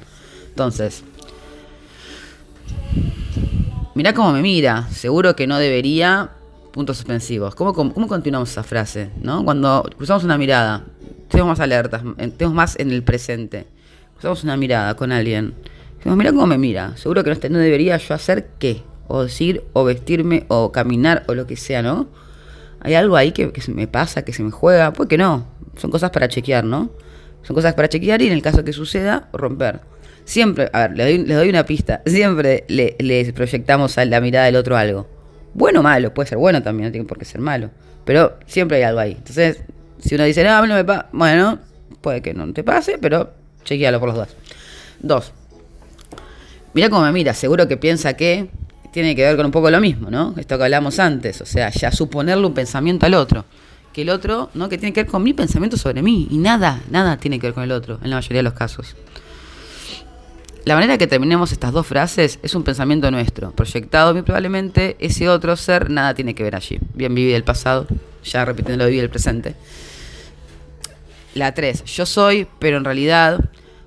Entonces, 0.49 1.03
mira 3.95 4.13
cómo 4.13 4.31
me 4.31 4.41
mira, 4.41 4.87
seguro 4.91 5.35
que 5.35 5.47
no 5.47 5.57
debería, 5.57 6.29
puntos 6.71 6.97
suspensivos. 6.97 7.55
¿Cómo, 7.55 7.73
cómo, 7.73 7.93
cómo 7.93 8.07
continuamos 8.07 8.51
esa 8.51 8.63
frase? 8.63 9.09
¿no? 9.21 9.43
Cuando 9.43 9.83
cruzamos 9.97 10.23
una 10.23 10.37
mirada, 10.37 10.85
tenemos 11.29 11.49
más 11.49 11.59
alertas, 11.59 12.01
tenemos 12.17 12.53
más 12.53 12.79
en 12.79 12.91
el 12.91 13.03
presente. 13.03 13.67
Usamos 14.17 14.43
una 14.43 14.57
mirada 14.57 14.95
con 14.95 15.11
alguien. 15.11 15.53
Decimos, 15.97 16.17
mira 16.17 16.31
cómo 16.31 16.47
me 16.47 16.57
mira. 16.57 16.97
Seguro 16.97 17.23
que 17.23 17.49
no, 17.49 17.59
debería 17.59 17.97
yo 17.97 18.13
hacer 18.13 18.49
qué. 18.59 18.83
O 19.07 19.23
decir, 19.23 19.63
o 19.73 19.83
vestirme, 19.83 20.45
o 20.47 20.71
caminar, 20.71 21.23
o 21.27 21.33
lo 21.33 21.47
que 21.47 21.55
sea, 21.55 21.81
¿no? 21.81 22.07
Hay 22.81 22.95
algo 22.95 23.15
ahí 23.15 23.31
que, 23.31 23.51
se 23.61 23.71
me 23.71 23.87
pasa, 23.87 24.23
que 24.23 24.33
se 24.33 24.43
me 24.43 24.51
juega. 24.51 24.93
Pues 24.93 25.09
que 25.09 25.17
no. 25.17 25.47
Son 25.77 25.91
cosas 25.91 26.11
para 26.11 26.27
chequear, 26.27 26.63
¿no? 26.63 26.89
Son 27.43 27.55
cosas 27.55 27.73
para 27.73 27.89
chequear 27.89 28.21
y 28.21 28.27
en 28.27 28.33
el 28.33 28.41
caso 28.41 28.63
que 28.63 28.73
suceda, 28.73 29.29
romper. 29.33 29.81
Siempre, 30.25 30.69
a 30.73 30.87
ver, 30.87 30.97
les 30.97 31.27
doy, 31.27 31.49
una 31.49 31.65
pista. 31.65 32.01
Siempre 32.05 32.65
le, 32.67 33.33
proyectamos 33.33 33.97
a 33.97 34.05
la 34.05 34.21
mirada 34.21 34.45
del 34.45 34.55
otro 34.55 34.77
algo. 34.77 35.07
Bueno 35.53 35.79
o 35.79 35.83
malo, 35.83 36.13
puede 36.13 36.29
ser 36.29 36.37
bueno 36.37 36.61
también, 36.61 36.87
no 36.87 36.91
tiene 36.91 37.07
por 37.07 37.17
qué 37.17 37.25
ser 37.25 37.41
malo. 37.41 37.69
Pero 38.05 38.37
siempre 38.45 38.77
hay 38.77 38.83
algo 38.83 38.99
ahí. 38.99 39.13
Entonces, 39.13 39.61
si 39.99 40.15
uno 40.15 40.23
dice, 40.23 40.43
no, 40.43 40.51
a 40.51 40.61
mí 40.61 40.67
no 40.67 40.75
me 40.75 40.83
pasa, 40.83 41.07
bueno, 41.11 41.59
puede 42.01 42.21
que 42.21 42.33
no 42.33 42.51
te 42.53 42.63
pase, 42.63 42.97
pero 42.99 43.31
chequealo 43.63 43.99
por 43.99 44.09
los 44.09 44.17
dos. 44.17 44.35
Dos. 44.99 45.33
Mira 46.73 46.89
cómo 46.89 47.01
me 47.03 47.11
mira, 47.11 47.33
seguro 47.33 47.67
que 47.67 47.77
piensa 47.77 48.13
que 48.13 48.49
tiene 48.91 49.15
que 49.15 49.23
ver 49.23 49.35
con 49.35 49.45
un 49.45 49.51
poco 49.51 49.69
lo 49.69 49.79
mismo, 49.79 50.09
¿no? 50.09 50.33
Esto 50.37 50.57
que 50.57 50.63
hablamos 50.63 50.99
antes, 50.99 51.41
o 51.41 51.45
sea, 51.45 51.69
ya 51.69 51.91
suponerle 51.91 52.45
un 52.45 52.53
pensamiento 52.53 53.05
al 53.05 53.13
otro. 53.13 53.45
Que 53.93 54.03
el 54.03 54.09
otro, 54.09 54.49
¿no? 54.53 54.69
Que 54.69 54.77
tiene 54.77 54.93
que 54.93 55.03
ver 55.03 55.11
con 55.11 55.23
mi 55.23 55.33
pensamiento 55.33 55.77
sobre 55.77 56.01
mí. 56.01 56.27
Y 56.29 56.37
nada, 56.37 56.81
nada 56.89 57.17
tiene 57.17 57.39
que 57.39 57.47
ver 57.47 57.53
con 57.53 57.63
el 57.63 57.71
otro, 57.71 57.99
en 58.03 58.11
la 58.11 58.17
mayoría 58.17 58.39
de 58.39 58.43
los 58.43 58.53
casos. 58.53 58.95
La 60.65 60.75
manera 60.75 60.97
que 60.97 61.07
terminemos 61.07 61.51
estas 61.51 61.71
dos 61.71 61.87
frases 61.87 62.39
es 62.43 62.53
un 62.53 62.63
pensamiento 62.63 63.09
nuestro, 63.11 63.51
proyectado 63.51 64.13
muy 64.13 64.23
probablemente 64.23 64.97
ese 64.99 65.29
otro 65.29 65.55
ser 65.55 65.89
nada 65.89 66.13
tiene 66.13 66.35
que 66.35 66.43
ver 66.43 66.55
allí. 66.55 66.79
Bien 66.93 67.15
viví 67.15 67.33
el 67.33 67.43
pasado, 67.43 67.87
ya 68.23 68.45
repitiendo 68.45 68.83
lo 68.83 68.89
el 68.89 69.09
presente. 69.09 69.55
La 71.33 71.53
3. 71.53 71.85
Yo 71.85 72.05
soy, 72.05 72.47
pero 72.59 72.77
en 72.77 72.83
realidad, 72.83 73.39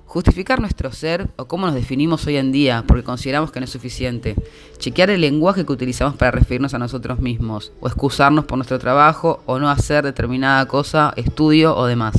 justificar 0.05 0.59
nuestro 0.59 0.91
ser 0.91 1.27
o 1.35 1.45
cómo 1.45 1.65
nos 1.65 1.75
definimos 1.75 2.25
hoy 2.25 2.37
en 2.37 2.51
día, 2.51 2.83
porque 2.87 3.03
consideramos 3.03 3.51
que 3.51 3.59
no 3.59 3.65
es 3.65 3.71
suficiente. 3.71 4.35
Chequear 4.77 5.09
el 5.09 5.21
lenguaje 5.21 5.65
que 5.65 5.71
utilizamos 5.71 6.15
para 6.15 6.31
referirnos 6.31 6.73
a 6.73 6.79
nosotros 6.79 7.19
mismos, 7.19 7.71
o 7.81 7.87
excusarnos 7.87 8.45
por 8.45 8.57
nuestro 8.57 8.79
trabajo, 8.79 9.43
o 9.45 9.59
no 9.59 9.69
hacer 9.69 10.03
determinada 10.03 10.65
cosa, 10.67 11.13
estudio 11.17 11.75
o 11.75 11.85
demás. 11.85 12.15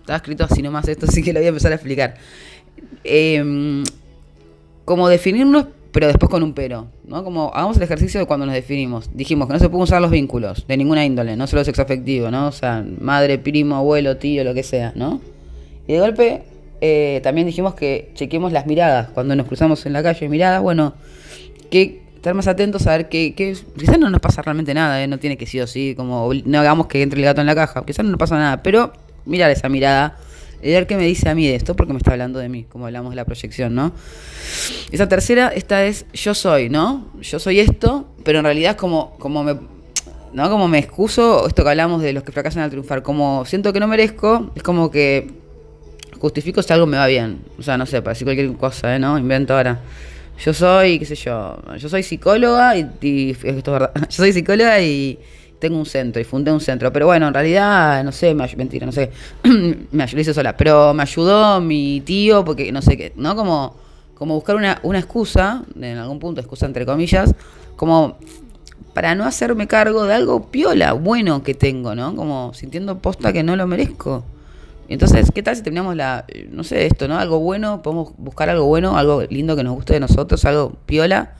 Estaba 0.00 0.18
escrito 0.18 0.44
así 0.44 0.62
nomás 0.62 0.86
esto, 0.88 1.06
así 1.08 1.22
que 1.22 1.32
lo 1.32 1.40
voy 1.40 1.46
a 1.46 1.48
empezar 1.48 1.72
a 1.72 1.76
explicar. 1.76 2.16
Eh, 3.04 3.82
como 4.84 5.08
definirnos 5.08 5.66
pero 5.96 6.08
después 6.08 6.28
con 6.28 6.42
un 6.42 6.52
pero, 6.52 6.88
¿no? 7.06 7.24
Como 7.24 7.50
hagamos 7.54 7.78
el 7.78 7.82
ejercicio 7.82 8.20
de 8.20 8.26
cuando 8.26 8.44
nos 8.44 8.54
definimos. 8.54 9.08
Dijimos 9.14 9.46
que 9.46 9.54
no 9.54 9.58
se 9.58 9.70
pueden 9.70 9.84
usar 9.84 10.02
los 10.02 10.10
vínculos 10.10 10.66
de 10.66 10.76
ninguna 10.76 11.06
índole, 11.06 11.36
no 11.36 11.46
solo 11.46 11.64
sexo 11.64 11.80
afectivo, 11.80 12.30
¿no? 12.30 12.48
O 12.48 12.52
sea, 12.52 12.84
madre, 13.00 13.38
primo, 13.38 13.76
abuelo, 13.76 14.18
tío, 14.18 14.44
lo 14.44 14.52
que 14.52 14.62
sea, 14.62 14.92
¿no? 14.94 15.22
Y 15.88 15.94
de 15.94 16.00
golpe 16.00 16.42
eh, 16.82 17.22
también 17.22 17.46
dijimos 17.46 17.74
que 17.74 18.10
chequemos 18.12 18.52
las 18.52 18.66
miradas. 18.66 19.08
Cuando 19.14 19.34
nos 19.36 19.46
cruzamos 19.46 19.86
en 19.86 19.94
la 19.94 20.02
calle, 20.02 20.28
miradas, 20.28 20.60
bueno, 20.60 20.92
que 21.70 22.02
estar 22.14 22.34
más 22.34 22.46
atentos 22.46 22.86
a 22.86 22.98
ver 22.98 23.08
que, 23.08 23.34
que 23.34 23.56
quizás 23.78 23.98
no 23.98 24.10
nos 24.10 24.20
pasa 24.20 24.42
realmente 24.42 24.74
nada, 24.74 25.02
¿eh? 25.02 25.06
no 25.06 25.18
tiene 25.18 25.38
que 25.38 25.46
ser 25.46 25.62
así, 25.62 25.94
como 25.96 26.30
no 26.44 26.60
hagamos 26.60 26.88
que 26.88 27.00
entre 27.00 27.20
el 27.20 27.24
gato 27.24 27.40
en 27.40 27.46
la 27.46 27.54
caja, 27.54 27.86
quizás 27.86 28.04
no 28.04 28.10
nos 28.10 28.20
pasa 28.20 28.36
nada, 28.36 28.62
pero 28.62 28.92
mirar 29.24 29.50
esa 29.50 29.70
mirada 29.70 30.18
ver 30.72 30.86
qué 30.86 30.96
me 30.96 31.04
dice 31.04 31.28
a 31.28 31.34
mí 31.34 31.46
de 31.46 31.54
esto, 31.54 31.76
porque 31.76 31.92
me 31.92 31.98
está 31.98 32.12
hablando 32.12 32.38
de 32.38 32.48
mí, 32.48 32.64
como 32.64 32.86
hablamos 32.86 33.10
de 33.10 33.16
la 33.16 33.24
proyección, 33.24 33.74
¿no? 33.74 33.92
Esa 34.90 35.08
tercera, 35.08 35.48
esta 35.48 35.84
es 35.84 36.06
yo 36.12 36.34
soy, 36.34 36.68
¿no? 36.68 37.10
Yo 37.20 37.38
soy 37.38 37.60
esto, 37.60 38.08
pero 38.24 38.38
en 38.38 38.44
realidad 38.44 38.72
es 38.72 38.76
como, 38.76 39.16
como 39.18 39.44
me. 39.44 39.56
¿no? 40.32 40.50
Como 40.50 40.68
me 40.68 40.78
excuso, 40.78 41.46
esto 41.46 41.62
que 41.62 41.70
hablamos 41.70 42.02
de 42.02 42.12
los 42.12 42.22
que 42.22 42.32
fracasan 42.32 42.62
al 42.62 42.70
triunfar, 42.70 43.02
como 43.02 43.44
siento 43.46 43.72
que 43.72 43.80
no 43.80 43.88
merezco, 43.88 44.52
es 44.54 44.62
como 44.62 44.90
que 44.90 45.30
justifico 46.18 46.62
si 46.62 46.72
algo 46.72 46.86
me 46.86 46.96
va 46.96 47.06
bien. 47.06 47.40
O 47.58 47.62
sea, 47.62 47.78
no 47.78 47.86
sé, 47.86 48.02
para 48.02 48.12
decir 48.12 48.26
cualquier 48.26 48.52
cosa, 48.54 48.94
¿eh? 48.94 48.98
¿no? 48.98 49.18
Invento 49.18 49.56
ahora. 49.56 49.80
Yo 50.44 50.52
soy, 50.52 50.98
qué 50.98 51.06
sé 51.06 51.14
yo, 51.14 51.56
yo 51.78 51.88
soy 51.88 52.02
psicóloga 52.02 52.76
y, 52.76 52.90
y 53.00 53.30
esto 53.30 53.48
es 53.48 53.64
verdad, 53.64 53.92
yo 54.10 54.16
soy 54.16 54.32
psicóloga 54.32 54.80
y 54.82 55.18
tengo 55.58 55.78
un 55.78 55.86
centro 55.86 56.20
y 56.20 56.24
fundé 56.24 56.52
un 56.52 56.60
centro. 56.60 56.92
Pero 56.92 57.06
bueno, 57.06 57.28
en 57.28 57.34
realidad, 57.34 58.02
no 58.04 58.12
sé, 58.12 58.34
me, 58.34 58.46
mentira, 58.56 58.86
no 58.86 58.92
sé, 58.92 59.10
me 59.92 60.02
ayudó, 60.02 60.20
hice 60.20 60.34
sola. 60.34 60.56
Pero 60.56 60.94
me 60.94 61.02
ayudó 61.02 61.60
mi 61.60 62.00
tío, 62.02 62.44
porque 62.44 62.70
no 62.72 62.82
sé 62.82 62.96
qué, 62.96 63.12
¿no? 63.16 63.36
Como, 63.36 63.74
como 64.14 64.34
buscar 64.34 64.56
una, 64.56 64.80
una 64.82 64.98
excusa, 64.98 65.64
en 65.80 65.98
algún 65.98 66.18
punto, 66.18 66.40
excusa 66.40 66.66
entre 66.66 66.86
comillas, 66.86 67.34
como 67.76 68.18
para 68.94 69.14
no 69.14 69.24
hacerme 69.24 69.66
cargo 69.66 70.04
de 70.04 70.14
algo 70.14 70.50
piola, 70.50 70.94
bueno 70.94 71.42
que 71.42 71.54
tengo, 71.54 71.94
¿no? 71.94 72.16
Como 72.16 72.54
sintiendo 72.54 72.98
posta 72.98 73.32
que 73.32 73.42
no 73.42 73.54
lo 73.54 73.66
merezco. 73.66 74.24
Entonces, 74.88 75.30
¿qué 75.34 75.42
tal 75.42 75.56
si 75.56 75.62
terminamos 75.62 75.96
la, 75.96 76.24
no 76.50 76.64
sé, 76.64 76.86
esto, 76.86 77.08
¿no? 77.08 77.18
Algo 77.18 77.40
bueno, 77.40 77.82
podemos 77.82 78.14
buscar 78.16 78.48
algo 78.48 78.66
bueno, 78.66 78.96
algo 78.96 79.22
lindo 79.28 79.56
que 79.56 79.64
nos 79.64 79.74
guste 79.74 79.94
de 79.94 80.00
nosotros, 80.00 80.44
algo 80.44 80.76
piola, 80.86 81.34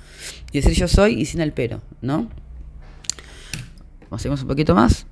y 0.52 0.60
decir 0.60 0.74
yo 0.74 0.88
soy 0.88 1.20
y 1.20 1.24
sin 1.24 1.40
el 1.40 1.52
pero, 1.52 1.80
¿no? 2.02 2.28
Hacemos 4.10 4.42
un 4.42 4.48
poquito 4.48 4.74
más. 4.74 5.06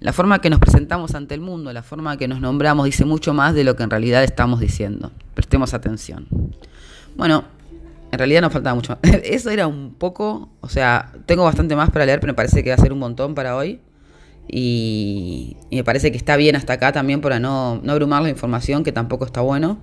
La 0.00 0.14
forma 0.14 0.40
que 0.40 0.48
nos 0.48 0.58
presentamos 0.58 1.14
ante 1.14 1.34
el 1.34 1.42
mundo, 1.42 1.72
la 1.72 1.82
forma 1.82 2.16
que 2.16 2.26
nos 2.26 2.40
nombramos, 2.40 2.86
dice 2.86 3.04
mucho 3.04 3.34
más 3.34 3.54
de 3.54 3.64
lo 3.64 3.76
que 3.76 3.82
en 3.82 3.90
realidad 3.90 4.24
estamos 4.24 4.60
diciendo. 4.60 5.12
Prestemos 5.34 5.74
atención. 5.74 6.26
Bueno, 7.16 7.44
en 8.10 8.18
realidad 8.18 8.40
nos 8.40 8.52
faltaba 8.52 8.74
mucho. 8.74 8.98
Eso 9.02 9.50
era 9.50 9.66
un 9.66 9.94
poco, 9.94 10.48
o 10.60 10.68
sea, 10.68 11.12
tengo 11.26 11.44
bastante 11.44 11.76
más 11.76 11.90
para 11.90 12.06
leer, 12.06 12.18
pero 12.18 12.32
me 12.32 12.36
parece 12.36 12.64
que 12.64 12.70
va 12.70 12.76
a 12.76 12.78
ser 12.78 12.92
un 12.92 12.98
montón 12.98 13.34
para 13.34 13.56
hoy. 13.56 13.80
Y, 14.48 15.56
me 15.70 15.84
parece 15.84 16.10
que 16.10 16.16
está 16.16 16.36
bien 16.36 16.56
hasta 16.56 16.72
acá 16.72 16.92
también 16.92 17.20
para 17.20 17.38
no, 17.38 17.80
no 17.82 17.92
abrumar 17.92 18.22
la 18.22 18.30
información, 18.30 18.82
que 18.82 18.92
tampoco 18.92 19.26
está 19.26 19.42
bueno. 19.42 19.78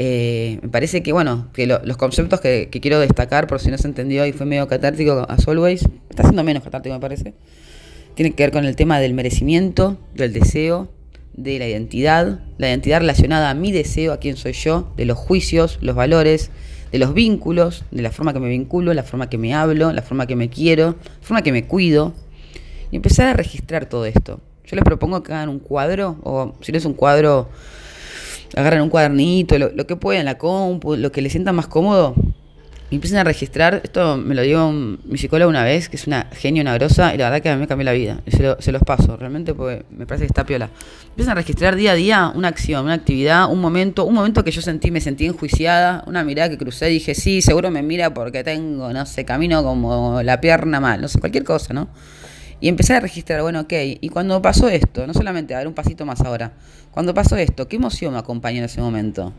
Eh, 0.00 0.60
me 0.62 0.68
parece 0.68 1.02
que, 1.02 1.12
bueno, 1.12 1.48
que 1.52 1.66
los 1.66 1.96
conceptos 1.96 2.40
que, 2.40 2.68
quiero 2.70 3.00
destacar, 3.00 3.48
por 3.48 3.58
si 3.58 3.68
no 3.68 3.78
se 3.78 3.88
entendió 3.88 4.24
y 4.26 4.32
fue 4.32 4.46
medio 4.46 4.68
catártico 4.68 5.26
a 5.28 5.38
Solways, 5.38 5.88
está 6.08 6.22
siendo 6.22 6.44
menos 6.44 6.62
catártico 6.62 6.94
me 6.94 7.00
parece, 7.00 7.34
tiene 8.14 8.32
que 8.32 8.44
ver 8.44 8.52
con 8.52 8.64
el 8.64 8.76
tema 8.76 9.00
del 9.00 9.12
merecimiento, 9.12 9.98
del 10.14 10.32
deseo, 10.32 10.88
de 11.32 11.58
la 11.58 11.66
identidad, 11.66 12.38
la 12.58 12.68
identidad 12.68 13.00
relacionada 13.00 13.50
a 13.50 13.54
mi 13.54 13.72
deseo, 13.72 14.12
a 14.12 14.18
quién 14.20 14.36
soy 14.36 14.52
yo, 14.52 14.92
de 14.96 15.04
los 15.04 15.18
juicios, 15.18 15.78
los 15.80 15.96
valores, 15.96 16.52
de 16.92 16.98
los 17.00 17.12
vínculos, 17.12 17.84
de 17.90 18.02
la 18.02 18.12
forma 18.12 18.32
que 18.32 18.38
me 18.38 18.48
vinculo, 18.48 18.94
la 18.94 19.02
forma 19.02 19.28
que 19.28 19.36
me 19.36 19.52
hablo, 19.52 19.92
la 19.92 20.02
forma 20.02 20.28
que 20.28 20.36
me 20.36 20.48
quiero, 20.48 20.94
la 21.02 21.26
forma 21.26 21.42
que 21.42 21.50
me 21.50 21.66
cuido. 21.66 22.14
Y 22.92 22.96
empezar 22.96 23.26
a 23.26 23.32
registrar 23.32 23.86
todo 23.86 24.06
esto. 24.06 24.40
Yo 24.64 24.76
les 24.76 24.84
propongo 24.84 25.24
que 25.24 25.32
hagan 25.32 25.48
un 25.48 25.58
cuadro, 25.58 26.18
o 26.22 26.54
si 26.60 26.70
no 26.70 26.78
es 26.78 26.84
un 26.84 26.94
cuadro, 26.94 27.48
agarren 28.56 28.82
un 28.82 28.90
cuadernito, 28.90 29.58
lo, 29.58 29.70
lo 29.70 29.86
que 29.86 29.96
puedan, 29.96 30.24
la 30.24 30.38
compu, 30.38 30.96
lo 30.96 31.12
que 31.12 31.22
les 31.22 31.32
sienta 31.32 31.52
más 31.52 31.66
cómodo, 31.66 32.14
y 32.90 32.94
empiecen 32.94 33.18
a 33.18 33.24
registrar, 33.24 33.82
esto 33.84 34.16
me 34.16 34.34
lo 34.34 34.40
dio 34.40 34.72
mi 34.72 35.18
psicóloga 35.18 35.46
una 35.46 35.62
vez, 35.62 35.90
que 35.90 35.96
es 35.96 36.06
una 36.06 36.26
genio, 36.32 36.62
una 36.62 36.74
y 36.74 37.18
la 37.18 37.28
verdad 37.28 37.42
que 37.42 37.50
a 37.50 37.54
mí 37.54 37.60
me 37.60 37.66
cambió 37.66 37.84
la 37.84 37.92
vida. 37.92 38.22
Se, 38.26 38.56
se, 38.60 38.72
los 38.72 38.82
paso, 38.82 39.14
realmente 39.18 39.52
porque 39.52 39.84
me 39.90 40.06
parece 40.06 40.24
que 40.24 40.28
está 40.28 40.46
piola. 40.46 40.70
Empiezan 41.10 41.32
a 41.32 41.34
registrar 41.34 41.76
día 41.76 41.92
a 41.92 41.94
día 41.94 42.32
una 42.34 42.48
acción, 42.48 42.84
una 42.86 42.94
actividad, 42.94 43.52
un 43.52 43.60
momento, 43.60 44.06
un 44.06 44.14
momento 44.14 44.42
que 44.42 44.52
yo 44.52 44.62
sentí, 44.62 44.90
me 44.90 45.02
sentí 45.02 45.26
enjuiciada, 45.26 46.02
una 46.06 46.24
mirada 46.24 46.48
que 46.48 46.56
crucé, 46.56 46.86
dije, 46.86 47.14
sí, 47.14 47.42
seguro 47.42 47.70
me 47.70 47.82
mira 47.82 48.14
porque 48.14 48.42
tengo, 48.42 48.90
no 48.90 49.04
sé, 49.04 49.26
camino 49.26 49.62
como 49.62 50.22
la 50.22 50.40
pierna 50.40 50.80
mal, 50.80 51.02
no 51.02 51.08
sé, 51.08 51.20
cualquier 51.20 51.44
cosa, 51.44 51.74
¿no? 51.74 51.88
Y 52.60 52.68
empecé 52.68 52.94
a 52.94 53.00
registrar, 53.00 53.42
bueno, 53.42 53.60
ok, 53.60 53.72
y 54.00 54.08
cuando 54.08 54.42
pasó 54.42 54.68
esto, 54.68 55.06
no 55.06 55.14
solamente 55.14 55.54
a 55.54 55.58
ver 55.58 55.68
un 55.68 55.74
pasito 55.74 56.04
más 56.04 56.20
ahora, 56.22 56.52
cuando 56.90 57.14
pasó 57.14 57.36
esto, 57.36 57.68
¿qué 57.68 57.76
emoción 57.76 58.12
me 58.14 58.18
acompañó 58.18 58.58
en 58.58 58.64
ese 58.64 58.80
momento? 58.80 59.32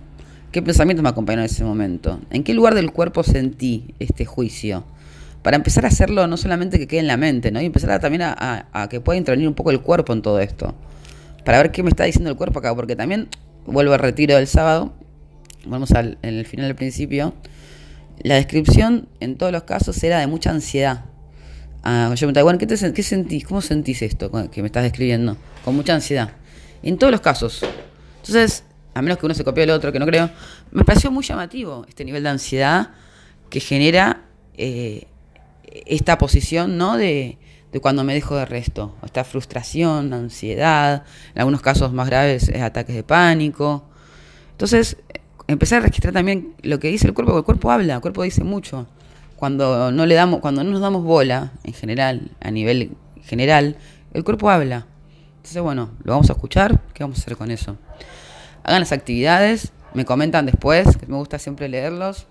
¿Qué 0.51 0.63
pensamiento 0.63 1.03
me 1.03 1.09
acompañó 1.09 1.39
en 1.39 1.45
ese 1.45 1.63
momento? 1.63 2.19
¿En 2.31 2.43
qué 2.43 2.55
lugar 2.55 2.73
del 2.73 2.91
cuerpo 2.91 3.23
sentí 3.23 3.93
este 3.99 4.25
juicio? 4.25 4.83
Para 5.43 5.57
empezar 5.57 5.85
a 5.85 5.89
hacerlo 5.89 6.25
no 6.25 6.37
solamente 6.37 6.79
que 6.79 6.87
quede 6.87 7.01
en 7.01 7.07
la 7.07 7.17
mente, 7.17 7.51
¿no? 7.51 7.61
Y 7.61 7.65
empezar 7.65 7.99
también 7.99 8.23
a, 8.23 8.87
que 8.89 8.99
pueda 8.99 9.17
intervenir 9.17 9.47
un 9.47 9.53
poco 9.53 9.71
el 9.71 9.81
cuerpo 9.81 10.11
en 10.13 10.21
todo 10.21 10.39
esto. 10.39 10.73
Para 11.45 11.59
ver 11.59 11.71
qué 11.71 11.83
me 11.83 11.89
está 11.89 12.05
diciendo 12.05 12.29
el 12.29 12.35
cuerpo 12.35 12.59
acá. 12.59 12.75
Porque 12.75 12.95
también 12.95 13.29
vuelvo 13.65 13.93
al 13.93 13.99
retiro 13.99 14.35
del 14.35 14.47
sábado. 14.47 14.93
Vamos 15.65 15.91
al 15.91 16.17
en 16.23 16.35
el 16.35 16.45
final 16.45 16.65
del 16.65 16.75
principio. 16.75 17.33
La 18.21 18.35
descripción 18.35 19.07
en 19.19 19.37
todos 19.37 19.51
los 19.51 19.63
casos 19.63 20.03
era 20.03 20.19
de 20.19 20.27
mucha 20.27 20.49
ansiedad. 20.49 21.05
Yo 21.83 22.43
bueno, 22.43 22.59
¿qué, 22.59 22.67
te, 22.67 22.93
¿qué 22.93 23.03
sentís? 23.03 23.45
¿Cómo 23.45 23.61
sentís 23.61 24.01
esto 24.01 24.29
que 24.51 24.61
me 24.61 24.67
estás 24.67 24.83
describiendo? 24.83 25.37
Con 25.63 25.75
mucha 25.75 25.95
ansiedad. 25.95 26.31
En 26.83 26.97
todos 26.97 27.11
los 27.11 27.21
casos. 27.21 27.61
Entonces, 28.17 28.63
a 28.93 29.01
menos 29.01 29.17
que 29.17 29.25
uno 29.25 29.35
se 29.35 29.43
copie 29.43 29.61
del 29.61 29.71
otro, 29.71 29.91
que 29.91 29.99
no 29.99 30.05
creo, 30.05 30.29
me 30.71 30.83
pareció 30.83 31.09
muy 31.11 31.23
llamativo 31.23 31.85
este 31.87 32.03
nivel 32.03 32.23
de 32.23 32.29
ansiedad 32.29 32.91
que 33.49 33.59
genera 33.59 34.25
eh, 34.55 35.07
esta 35.85 36.17
posición, 36.17 36.77
¿no? 36.77 36.97
De, 36.97 37.37
de, 37.71 37.79
cuando 37.79 38.03
me 38.03 38.13
dejo 38.13 38.35
de 38.35 38.45
resto. 38.45 38.95
Esta 39.03 39.23
frustración, 39.23 40.13
ansiedad, 40.13 41.03
en 41.33 41.39
algunos 41.39 41.61
casos 41.61 41.93
más 41.93 42.07
graves, 42.07 42.49
ataques 42.49 42.95
de 42.95 43.03
pánico. 43.03 43.85
Entonces, 44.51 44.97
empecé 45.47 45.77
a 45.77 45.79
registrar 45.79 46.13
también 46.13 46.53
lo 46.61 46.79
que 46.79 46.89
dice 46.89 47.07
el 47.07 47.13
cuerpo, 47.13 47.31
porque 47.31 47.39
el 47.39 47.45
cuerpo 47.45 47.71
habla, 47.71 47.95
el 47.95 48.01
cuerpo 48.01 48.23
dice 48.23 48.43
mucho. 48.43 48.87
Cuando 49.39 49.89
no 49.93 50.05
le 50.05 50.15
damos, 50.15 50.41
cuando 50.41 50.65
no 50.65 50.71
nos 50.71 50.81
damos 50.81 51.01
bola, 51.01 51.53
en 51.63 51.73
general, 51.73 52.29
a 52.41 52.51
nivel 52.51 52.91
general, 53.23 53.77
el 54.13 54.25
cuerpo 54.25 54.49
habla. 54.49 54.85
Entonces, 55.37 55.61
bueno, 55.61 55.91
lo 56.03 56.11
vamos 56.11 56.29
a 56.29 56.33
escuchar, 56.33 56.81
¿qué 56.93 57.05
vamos 57.05 57.19
a 57.19 57.21
hacer 57.21 57.37
con 57.37 57.49
eso? 57.49 57.77
Hagan 58.63 58.81
las 58.81 58.91
actividades, 58.91 59.71
me 59.93 60.03
comentan 60.03 60.45
después, 60.45 60.97
que 60.97 61.07
me 61.07 61.15
gusta 61.15 61.39
siempre 61.39 61.69
leerlos. 61.69 62.27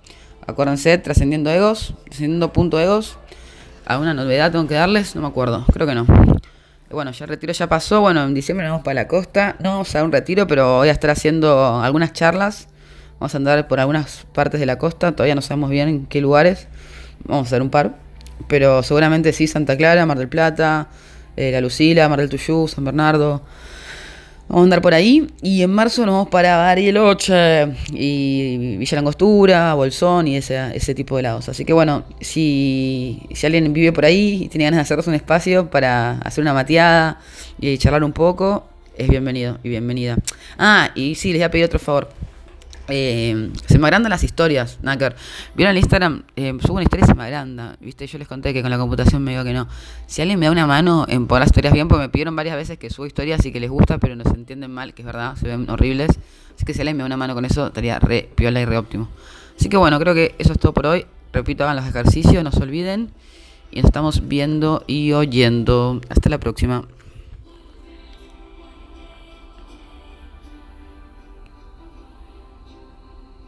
Acuérdense, 0.47 0.99
trascendiendo 0.99 1.49
egos, 1.49 1.95
trascendiendo 2.05 2.53
punto 2.53 2.79
egos. 2.79 3.17
¿Alguna 3.87 4.13
novedad 4.13 4.53
tengo 4.53 4.67
que 4.67 4.75
darles? 4.75 5.17
No 5.17 5.23
me 5.23 5.29
acuerdo, 5.29 5.65
creo 5.73 5.87
que 5.87 5.95
no. 5.95 6.07
Bueno, 6.91 7.11
ya 7.13 7.25
el 7.25 7.31
retiro 7.31 7.55
ya 7.55 7.71
pasó. 7.71 8.03
Bueno, 8.03 8.23
en 8.23 8.35
diciembre 8.35 8.67
nos 8.67 8.73
vamos 8.73 8.85
para 8.85 8.95
la 8.97 9.09
costa. 9.09 9.57
No 9.61 9.71
vamos 9.71 9.97
a 9.97 10.05
un 10.05 10.13
retiro, 10.13 10.47
pero 10.47 10.77
voy 10.77 10.91
a 10.91 10.93
estar 10.93 11.09
haciendo 11.09 11.81
algunas 11.81 12.13
charlas. 12.13 12.69
Vamos 13.19 13.35
a 13.35 13.39
andar 13.39 13.67
por 13.67 13.81
algunas 13.81 14.27
partes 14.35 14.61
de 14.61 14.67
la 14.67 14.77
costa. 14.77 15.13
Todavía 15.13 15.35
no 15.35 15.41
sabemos 15.41 15.71
bien 15.71 15.89
en 15.89 16.07
qué 16.07 16.21
lugares. 16.21 16.69
Vamos 17.29 17.47
a 17.47 17.49
hacer 17.49 17.63
un 17.63 17.71
par. 17.71 17.95
Pero 18.49 18.83
seguramente 18.83 19.33
sí, 19.33 19.47
Santa 19.47 19.77
Clara, 19.77 20.07
Mar 20.07 20.19
del 20.19 20.29
Plata, 20.29 20.89
eh, 21.37 21.53
La 21.53 21.61
Lucila, 21.61 22.09
Mar 22.09 22.21
del 22.21 22.29
Tuyú, 22.29 22.67
San 22.67 22.85
Bernardo. 22.85 23.43
Vamos 24.49 24.63
a 24.63 24.65
andar 24.65 24.81
por 24.81 24.95
ahí 24.95 25.31
y 25.43 25.63
en 25.63 25.71
marzo 25.71 26.07
nos 26.07 26.15
vamos 26.15 26.29
para 26.31 26.57
Bariloche 26.57 27.67
y 27.93 28.79
Villa 28.79 28.95
Langostura, 28.95 29.75
Bolsón 29.75 30.27
y 30.27 30.39
ese, 30.39 30.75
ese 30.75 30.95
tipo 30.95 31.19
de 31.19 31.25
lados. 31.25 31.51
Así 31.51 31.67
que 31.67 31.75
bueno, 31.75 32.05
si, 32.23 33.21
si 33.35 33.45
alguien 33.45 33.71
vive 33.75 33.93
por 33.93 34.07
ahí 34.07 34.45
y 34.45 34.49
tiene 34.49 34.65
ganas 34.65 34.79
de 34.79 34.83
hacernos 34.83 35.07
un 35.07 35.15
espacio 35.15 35.69
para 35.69 36.13
hacer 36.21 36.41
una 36.41 36.55
mateada 36.55 37.21
y 37.61 37.77
charlar 37.77 38.03
un 38.03 38.13
poco, 38.13 38.67
es 38.97 39.09
bienvenido 39.09 39.59
y 39.63 39.69
bienvenida. 39.69 40.17
Ah, 40.59 40.93
y 40.95 41.15
sí, 41.15 41.33
les 41.33 41.41
voy 41.41 41.45
a 41.45 41.51
pedir 41.51 41.67
otro 41.67 41.79
favor. 41.79 42.09
Eh, 42.89 43.51
se 43.67 43.79
me 43.79 43.87
agrandan 43.87 44.11
las 44.11 44.25
historias, 44.25 44.79
Nacker. 44.83 45.15
Vieron 45.55 45.73
el 45.73 45.79
Instagram, 45.79 46.23
eh, 46.37 46.57
subo 46.61 46.75
una 46.75 46.85
historia 46.85 47.05
y 47.05 47.09
se 47.09 47.15
me 47.15 47.25
agranda. 47.25 47.77
Viste, 47.81 48.07
yo 48.07 48.19
les 48.19 48.27
conté 48.27 48.55
que 48.55 48.63
con 48.63 48.71
la 48.71 48.79
computación 48.79 49.23
me 49.23 49.33
digo 49.33 49.45
que 49.45 49.53
no. 49.53 49.69
Si 50.07 50.23
alguien 50.23 50.39
me 50.39 50.47
da 50.47 50.53
una 50.53 50.67
mano 50.67 51.05
en 51.09 51.27
poner 51.27 51.41
las 51.41 51.49
historias 51.49 51.75
bien, 51.75 51.89
porque 51.89 52.03
me 52.03 52.09
pidieron 52.09 52.35
varias 52.35 52.57
veces 52.57 52.79
que 52.79 52.89
subo 52.89 53.07
historias 53.07 53.45
y 53.45 53.53
que 53.53 53.61
les 53.61 53.71
gusta, 53.71 53.99
pero 53.99 54.17
no 54.17 54.25
se 54.25 54.31
entienden 54.31 54.73
mal, 54.73 54.95
que 54.95 55.03
es 55.03 55.07
verdad, 55.07 55.37
se 55.37 55.47
ven 55.47 55.69
horribles. 55.69 56.19
Así 56.57 56.65
que 56.65 56.73
si 56.73 56.81
alguien 56.81 56.97
me 56.97 57.03
da 57.03 57.07
una 57.07 57.17
mano 57.17 57.35
con 57.35 57.45
eso, 57.45 57.67
estaría 57.67 57.99
re 57.99 58.29
piola 58.35 58.61
y 58.61 58.65
re 58.65 58.79
óptimo. 58.79 59.09
Así 59.59 59.69
que 59.69 59.77
bueno, 59.77 59.99
creo 59.99 60.15
que 60.15 60.35
eso 60.39 60.53
es 60.53 60.59
todo 60.59 60.73
por 60.73 60.87
hoy. 60.87 61.05
Repito, 61.33 61.65
hagan 61.65 61.77
los 61.77 61.87
ejercicios, 61.87 62.43
no 62.43 62.53
se 62.53 62.63
olviden. 62.63 63.11
Y 63.71 63.77
nos 63.77 63.87
estamos 63.87 64.27
viendo 64.29 64.83
y 64.87 65.13
oyendo. 65.13 66.01
Hasta 66.09 66.31
la 66.31 66.39
próxima. 66.39 66.85